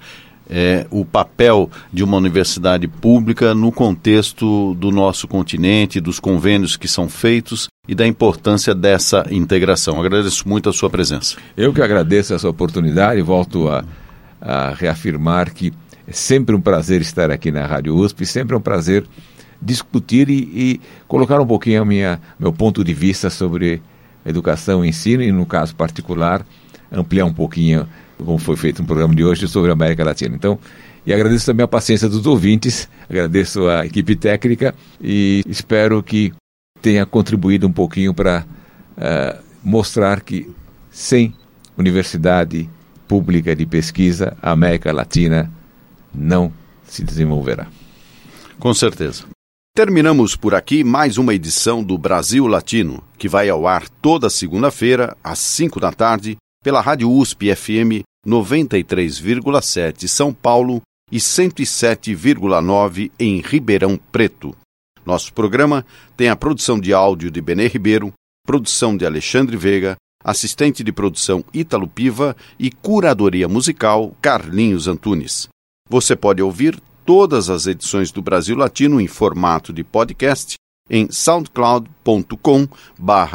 é, 0.55 0.87
o 0.91 1.03
papel 1.03 1.71
de 1.91 2.05
uma 2.05 2.19
universidade 2.19 2.87
pública 2.87 3.55
no 3.55 3.73
contexto 3.73 4.75
do 4.75 4.91
nosso 4.91 5.27
continente, 5.27 5.99
dos 5.99 6.21
convênios 6.21 6.77
que 6.77 6.87
são 6.87 7.09
feitos 7.09 7.69
e 7.89 7.95
da 7.95 8.07
importância 8.07 8.75
dessa 8.75 9.27
integração. 9.31 9.99
Agradeço 9.99 10.47
muito 10.47 10.69
a 10.69 10.73
sua 10.73 10.91
presença. 10.91 11.39
Eu 11.57 11.73
que 11.73 11.81
agradeço 11.81 12.35
essa 12.35 12.47
oportunidade 12.47 13.19
e 13.19 13.23
volto 13.23 13.67
a, 13.67 13.83
a 14.39 14.75
reafirmar 14.75 15.55
que 15.55 15.73
é 16.07 16.13
sempre 16.13 16.55
um 16.55 16.61
prazer 16.61 17.01
estar 17.01 17.31
aqui 17.31 17.51
na 17.51 17.65
Rádio 17.65 17.97
USP, 17.97 18.27
sempre 18.27 18.55
é 18.55 18.59
um 18.59 18.63
prazer 18.63 19.07
discutir 19.61 20.29
e, 20.29 20.35
e 20.35 20.81
colocar 21.09 21.41
um 21.41 21.47
pouquinho 21.47 21.81
a 21.81 21.85
minha, 21.87 22.21
meu 22.39 22.53
ponto 22.53 22.85
de 22.85 22.93
vista 22.93 23.31
sobre 23.31 23.81
educação 24.27 24.85
e 24.85 24.89
ensino, 24.91 25.23
e 25.23 25.33
no 25.33 25.47
caso 25.47 25.75
particular, 25.75 26.45
ampliar 26.93 27.25
um 27.25 27.33
pouquinho, 27.33 27.89
como 28.23 28.39
foi 28.39 28.57
feito 28.57 28.83
no 28.83 28.87
programa 28.87 29.15
de 29.15 29.25
hoje, 29.25 29.49
sobre 29.49 29.71
a 29.71 29.75
América 29.75 30.05
Latina. 30.05 30.35
Então, 30.35 30.59
e 31.05 31.13
agradeço 31.13 31.47
também 31.47 31.65
a 31.65 31.69
paciência 31.69 32.09
dos 32.09 32.27
ouvintes, 32.27 32.89
agradeço 33.09 33.69
a 33.69 33.85
equipe 33.85 34.15
técnica 34.15 34.75
e 35.01 35.43
espero 35.47 36.03
que 36.03 36.33
tenha 36.81 37.05
contribuído 37.05 37.67
um 37.67 37.73
pouquinho 37.73 38.15
para 38.15 38.47
uh, 38.97 39.43
mostrar 39.65 40.21
que 40.21 40.49
sem 40.91 41.35
universidade 41.77 42.69
pública 43.09 43.55
de 43.55 43.67
pesquisa, 43.67 44.37
a 44.41 44.53
América 44.53 44.93
Latina 44.93 45.51
não 46.15 46.53
se 46.85 47.03
desenvolverá. 47.03 47.67
Com 48.59 48.73
certeza. 48.73 49.25
Terminamos 49.75 50.37
por 50.37 50.55
aqui 50.55 50.85
mais 50.85 51.17
uma 51.17 51.35
edição 51.35 51.83
do 51.83 51.97
Brasil 51.97 52.47
Latino, 52.47 53.03
que 53.19 53.29
vai 53.29 53.49
ao 53.49 53.67
ar 53.67 53.89
toda 53.89 54.29
segunda-feira, 54.29 55.17
às 55.25 55.39
5 55.39 55.81
da 55.81 55.91
tarde, 55.91 56.37
pela 56.63 56.81
Rádio 56.81 57.11
USP 57.11 57.55
FM 57.55 58.05
93,7 58.27 60.07
São 60.07 60.33
Paulo 60.33 60.81
e 61.11 61.19
107,9 61.19 63.11
em 63.19 63.41
Ribeirão 63.41 63.99
Preto. 64.11 64.55
Nosso 65.05 65.33
programa 65.33 65.85
tem 66.17 66.29
a 66.29 66.37
produção 66.37 66.79
de 66.79 66.95
áudio 66.95 67.31
de 67.31 67.41
Benê 67.41 67.67
Ribeiro, 67.67 68.13
produção 68.47 68.97
de 68.97 69.05
Alexandre 69.05 69.57
Veiga, 69.57 69.97
assistente 70.25 70.85
de 70.85 70.93
produção 70.93 71.45
Ítalo 71.53 71.89
Piva 71.89 72.37
e 72.59 72.71
curadoria 72.71 73.49
musical 73.49 74.17
Carlinhos 74.23 74.87
Antunes. 74.87 75.49
Você 75.89 76.15
pode 76.15 76.41
ouvir 76.41 76.81
todas 77.05 77.51
as 77.51 77.67
edições 77.67 78.13
do 78.13 78.23
Brasil 78.23 78.57
Latino 78.57 79.01
em 79.01 79.09
formato 79.09 79.73
de 79.73 79.83
podcast 79.83 80.55
em 80.89 81.11
soundcloud.com 81.11 82.69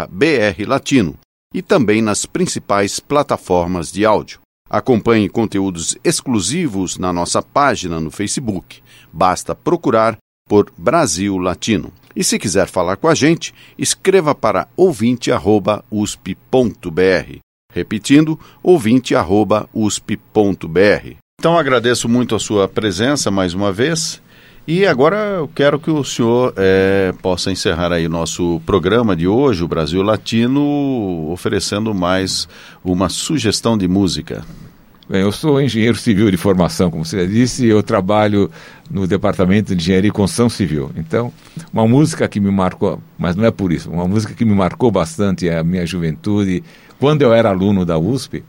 brlatino 0.10 1.16
e 1.54 1.62
também 1.62 2.02
nas 2.02 2.26
principais 2.26 3.00
plataformas 3.00 3.92
de 3.92 4.06
áudio. 4.06 4.40
Acompanhe 4.70 5.30
conteúdos 5.30 5.97
exclusivos 6.03 6.97
na 6.97 7.13
nossa 7.13 7.41
página 7.41 7.99
no 7.99 8.11
Facebook. 8.11 8.82
Basta 9.11 9.55
procurar 9.55 10.18
por 10.47 10.72
Brasil 10.78 11.38
Latino. 11.38 11.91
E 12.15 12.24
se 12.24 12.39
quiser 12.39 12.68
falar 12.68 12.97
com 12.97 13.07
a 13.07 13.13
gente, 13.13 13.53
escreva 13.78 14.34
para 14.34 14.68
ouvinte@usp.br. 14.76 17.38
Repetindo, 17.74 18.39
ouvinte@usp.br. 18.63 21.18
Então 21.39 21.57
agradeço 21.57 22.09
muito 22.09 22.34
a 22.34 22.39
sua 22.39 22.68
presença 22.68 23.30
mais 23.30 23.53
uma 23.53 23.72
vez. 23.72 24.20
E 24.68 24.86
agora 24.86 25.15
eu 25.15 25.47
quero 25.47 25.80
que 25.80 25.89
o 25.89 26.03
senhor 26.03 26.53
é, 26.57 27.13
possa 27.22 27.49
encerrar 27.49 27.93
aí 27.93 28.09
nosso 28.09 28.61
programa 28.65 29.15
de 29.15 29.26
hoje, 29.26 29.63
o 29.63 29.68
Brasil 29.68 30.03
Latino, 30.03 31.32
oferecendo 31.32 31.93
mais 31.93 32.49
uma 32.84 33.07
sugestão 33.07 33.78
de 33.78 33.88
música. 33.88 34.43
Bem, 35.09 35.22
eu 35.22 35.32
sou 35.32 35.61
engenheiro 35.61 35.95
civil 35.95 36.30
de 36.30 36.36
formação, 36.36 36.91
como 36.91 37.05
você 37.05 37.26
disse, 37.26 37.65
e 37.65 37.70
eu 37.70 37.82
trabalho 37.82 38.51
no 38.91 39.07
Departamento 39.07 39.74
de 39.74 39.82
Engenharia 39.82 40.09
e 40.09 40.11
Construção 40.11 40.49
Civil. 40.49 40.91
Então, 40.97 41.32
uma 41.72 41.88
música 41.88 42.28
que 42.28 42.41
me 42.41 42.51
marcou, 42.51 43.01
mas 43.18 43.38
não 43.38 43.45
é 43.45 43.51
por 43.51 43.72
isso, 43.72 43.89
uma 43.89 44.05
música 44.05 44.34
que 44.34 44.43
me 44.43 44.53
marcou 44.53 44.91
bastante 44.91 45.49
a 45.49 45.63
minha 45.63 45.86
juventude, 45.86 46.61
quando 46.99 47.22
eu 47.22 47.34
era 47.34 47.47
aluno 47.47 47.86
da 47.86 47.97
USP, 47.97 48.43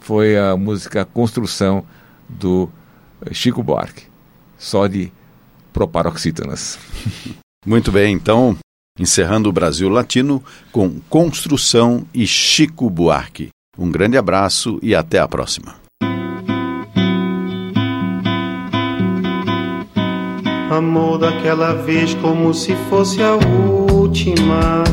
foi 0.00 0.34
a 0.34 0.56
música 0.56 1.04
Construção 1.04 1.84
do 2.26 2.70
Chico 3.32 3.62
Buarque, 3.62 4.04
só 4.56 4.86
de 4.86 5.12
proparoxítonas. 5.72 6.78
Muito 7.66 7.92
bem, 7.92 8.14
então, 8.14 8.56
encerrando 8.98 9.48
o 9.48 9.52
Brasil 9.52 9.88
Latino 9.88 10.42
com 10.70 11.00
Construção 11.08 12.04
e 12.12 12.26
Chico 12.26 12.90
Buarque. 12.90 13.50
Um 13.78 13.90
grande 13.90 14.18
abraço 14.18 14.78
e 14.82 14.94
até 14.94 15.18
a 15.18 15.28
próxima. 15.28 15.76
Amor 20.70 21.18
daquela 21.18 21.74
vez 21.74 22.14
como 22.14 22.52
se 22.54 22.74
fosse 22.88 23.22
a 23.22 23.34
última. 23.34 24.84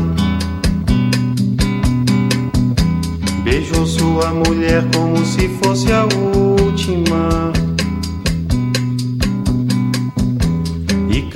Beijou 3.43 3.85
sua 3.85 4.31
mulher 4.33 4.83
como 4.93 5.17
se 5.25 5.47
fosse 5.63 5.91
a 5.91 6.03
última. 6.03 7.68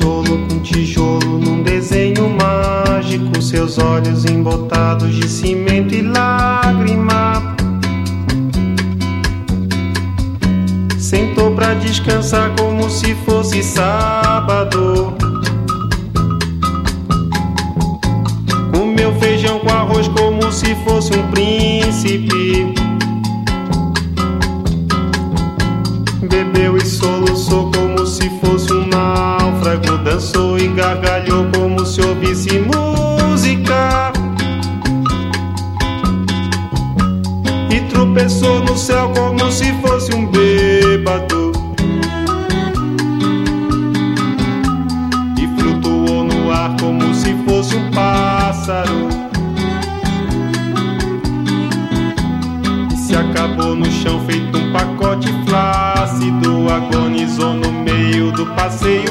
Tijolo 0.00 0.38
com 0.48 0.58
tijolo 0.60 1.38
num 1.38 1.62
desenho 1.62 2.30
mágico. 2.30 3.42
Seus 3.42 3.76
olhos 3.76 4.24
embotados 4.24 5.14
de 5.14 5.28
cimento 5.28 5.94
e 5.94 6.00
lágrima. 6.00 7.54
Sentou 10.98 11.50
pra 11.54 11.74
descansar 11.74 12.50
como 12.58 12.88
se 12.88 13.14
fosse 13.26 13.62
sábado. 13.62 15.12
Comeu 18.72 19.14
feijão 19.20 19.58
com 19.58 19.68
arroz 19.68 20.08
como 20.08 20.50
se 20.50 20.74
fosse 20.76 21.12
um 21.12 21.30
príncipe. 21.30 22.79
dançou 30.10 30.58
e 30.58 30.68
gargalhou 30.68 31.46
como 31.54 31.84
se 31.84 32.00
ouvisse 32.00 32.58
música. 32.58 34.12
E 37.70 37.80
tropeçou 37.88 38.60
no 38.64 38.76
céu 38.76 39.12
como 39.14 39.50
se 39.52 39.72
fosse 39.80 40.14
um 40.14 40.26
bêbado. 40.26 41.52
E 45.38 45.60
flutuou 45.60 46.24
no 46.24 46.50
ar 46.52 46.76
como 46.80 47.14
se 47.14 47.34
fosse 47.44 47.76
um 47.76 47.90
pássaro. 47.90 49.08
E 52.92 52.96
se 52.96 53.14
acabou 53.14 53.74
no 53.74 53.90
chão 53.90 54.20
feito 54.26 54.58
um 54.58 54.72
pacote 54.72 55.28
flácido, 55.46 56.66
agonizou 56.70 57.54
no 57.54 57.72
meio 57.72 58.32
do 58.32 58.46
passeio 58.54 59.10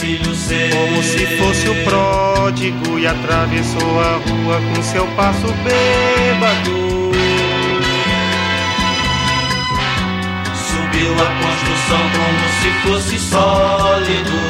Filho 0.00 0.34
seu, 0.34 0.70
como 0.70 1.02
se 1.02 1.26
fosse 1.36 1.68
o 1.68 1.74
pródigo, 1.84 2.98
e 2.98 3.06
atravessou 3.06 4.00
a 4.00 4.12
rua 4.16 4.60
com 4.74 4.82
seu 4.82 5.06
passo 5.08 5.46
bêbado. 5.62 6.90
Subiu 10.54 11.12
a 11.12 11.28
construção 11.42 12.02
como 12.16 12.44
se 12.60 12.70
fosse 12.82 13.18
sólido. 13.18 14.40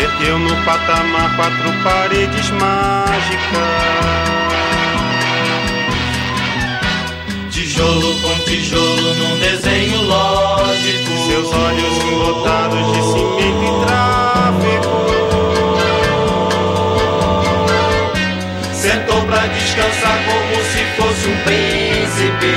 Ergueu 0.00 0.38
no 0.38 0.56
patamar 0.64 1.34
quatro 1.36 1.72
paredes 1.82 2.50
mágicas. 2.50 4.14
Tijolo 7.50 8.20
com 8.20 8.38
tijolo 8.44 9.14
num 9.14 9.38
desenho 9.38 10.02
lógico. 10.02 11.13
Seus 11.34 11.50
olhos 11.52 11.98
embotados 12.04 12.92
de 12.92 13.02
cimento 13.02 13.64
e 13.64 13.70
tráfego. 13.84 14.94
Sentou 18.72 19.20
pra 19.22 19.44
descansar 19.48 20.18
como 20.26 20.54
se 20.62 20.84
fosse 20.96 21.26
um 21.26 21.36
príncipe. 21.42 22.54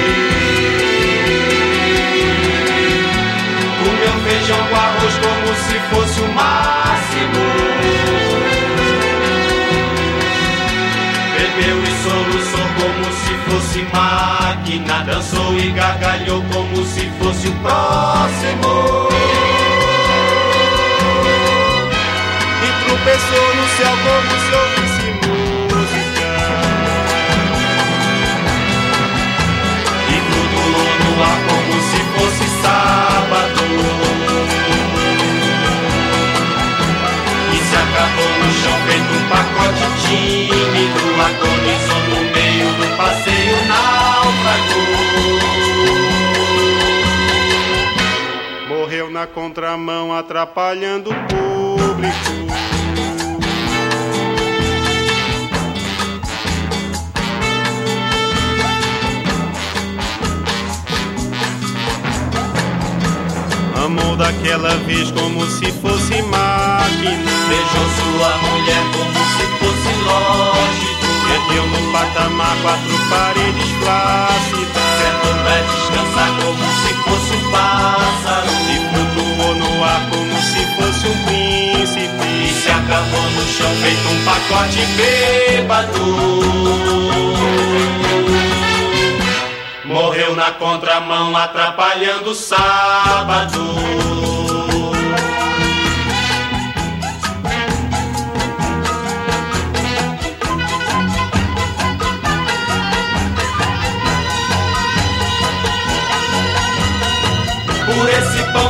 Comeu 3.80 4.16
feijão 4.28 4.62
com 4.70 4.76
arroz 4.76 5.16
como 5.24 5.48
se 5.56 5.78
fosse 5.90 6.20
o 6.20 6.28
máximo. 6.36 7.46
Bebeu 11.34 11.78
e 11.82 11.92
soluçou 12.04 12.68
como 12.78 13.06
se 13.12 13.34
fosse 13.50 13.80
máquina. 13.92 14.96
Dançou 15.04 15.58
e 15.58 15.72
gargalhou 15.72 16.44
como 16.54 16.86
se 16.86 17.07
fosse 17.28 17.48
o 17.48 17.52
próximo. 17.56 19.10
E 22.64 22.70
tropeçou 22.86 23.48
no 23.56 23.68
céu 23.76 23.96
como 24.04 24.32
se 24.44 24.52
ouvisse 24.62 25.08
música. 25.28 26.28
E 30.08 30.16
flutuou 30.26 30.90
no 31.04 31.12
ar 31.24 31.40
como 31.48 31.76
se 31.90 32.00
fosse 32.16 32.46
sábado. 32.62 33.64
E 37.52 37.58
se 37.58 37.76
acabou 37.76 38.34
no 38.40 38.50
chão 38.54 38.78
feito 38.88 39.12
um 39.14 39.24
pacote 39.28 39.86
tímido. 40.08 41.02
Agonizou 41.28 42.04
no 42.10 42.20
meio 42.32 42.70
do 42.74 42.88
passeio 42.96 43.58
náufrago. 43.68 44.97
Morreu 48.98 49.12
na 49.12 49.28
contramão, 49.28 50.12
atrapalhando 50.12 51.12
o 51.12 51.14
público. 51.14 52.16
Amou 63.86 64.16
daquela 64.16 64.76
vez 64.78 65.12
como 65.12 65.46
se 65.46 65.72
fosse 65.74 66.20
máquina. 66.24 67.32
Beijou 67.50 67.88
sua 68.00 68.38
mulher 68.50 68.84
como 68.94 69.20
se 69.38 69.46
fosse 69.60 69.92
lógico. 70.06 71.06
Ergueu 71.36 71.68
no 71.68 71.92
patamar 71.92 72.58
quatro 72.64 72.98
paredes 73.12 73.72
plácidas. 73.80 74.67
Pra 75.44 75.58
descansar 75.62 76.30
como 76.42 76.66
se 76.82 76.92
fosse 77.04 77.34
um 77.36 77.52
pássaro. 77.52 78.52
E 78.70 78.78
flutuou 78.90 79.54
no 79.56 79.84
ar 79.84 80.02
como 80.10 80.36
se 80.42 80.62
fosse 80.76 81.08
um 81.08 81.18
príncipe. 81.26 82.28
E 82.46 82.54
se 82.54 82.70
acabou 82.70 83.22
no 83.22 83.44
chão 83.48 83.72
feito 83.82 84.08
um 84.10 84.20
pacote 84.26 84.86
bêbado. 84.98 86.06
Morreu 89.86 90.36
na 90.36 90.52
contramão 90.52 91.36
atrapalhando 91.36 92.32
o 92.32 92.36
sábado. 92.36 94.27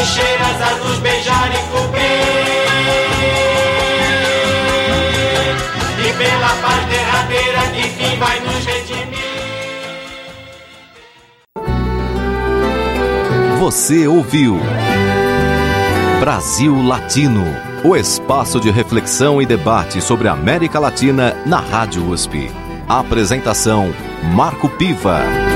bicheiras 0.00 0.62
a 0.62 0.74
nos 0.76 0.98
beijar 0.98 1.50
e 1.52 1.58
cobrir. 1.70 2.00
E 5.98 6.12
pela 6.14 6.48
paz 6.62 6.86
derradeira 6.86 7.60
que 7.74 7.82
fim 7.82 8.16
vai 8.18 8.40
nos 8.40 8.64
redimir. 8.64 9.20
Você 13.58 14.06
ouviu 14.06 14.58
Brasil 16.18 16.82
Latino, 16.82 17.44
o 17.84 17.94
espaço 17.94 18.58
de 18.58 18.70
reflexão 18.70 19.42
e 19.42 19.46
debate 19.46 20.00
sobre 20.00 20.28
a 20.28 20.32
América 20.32 20.78
Latina 20.78 21.36
na 21.44 21.60
Rádio 21.60 22.08
USP. 22.08 22.50
Apresentação 22.88 23.92
Marco 24.34 24.68
Piva. 24.68 25.49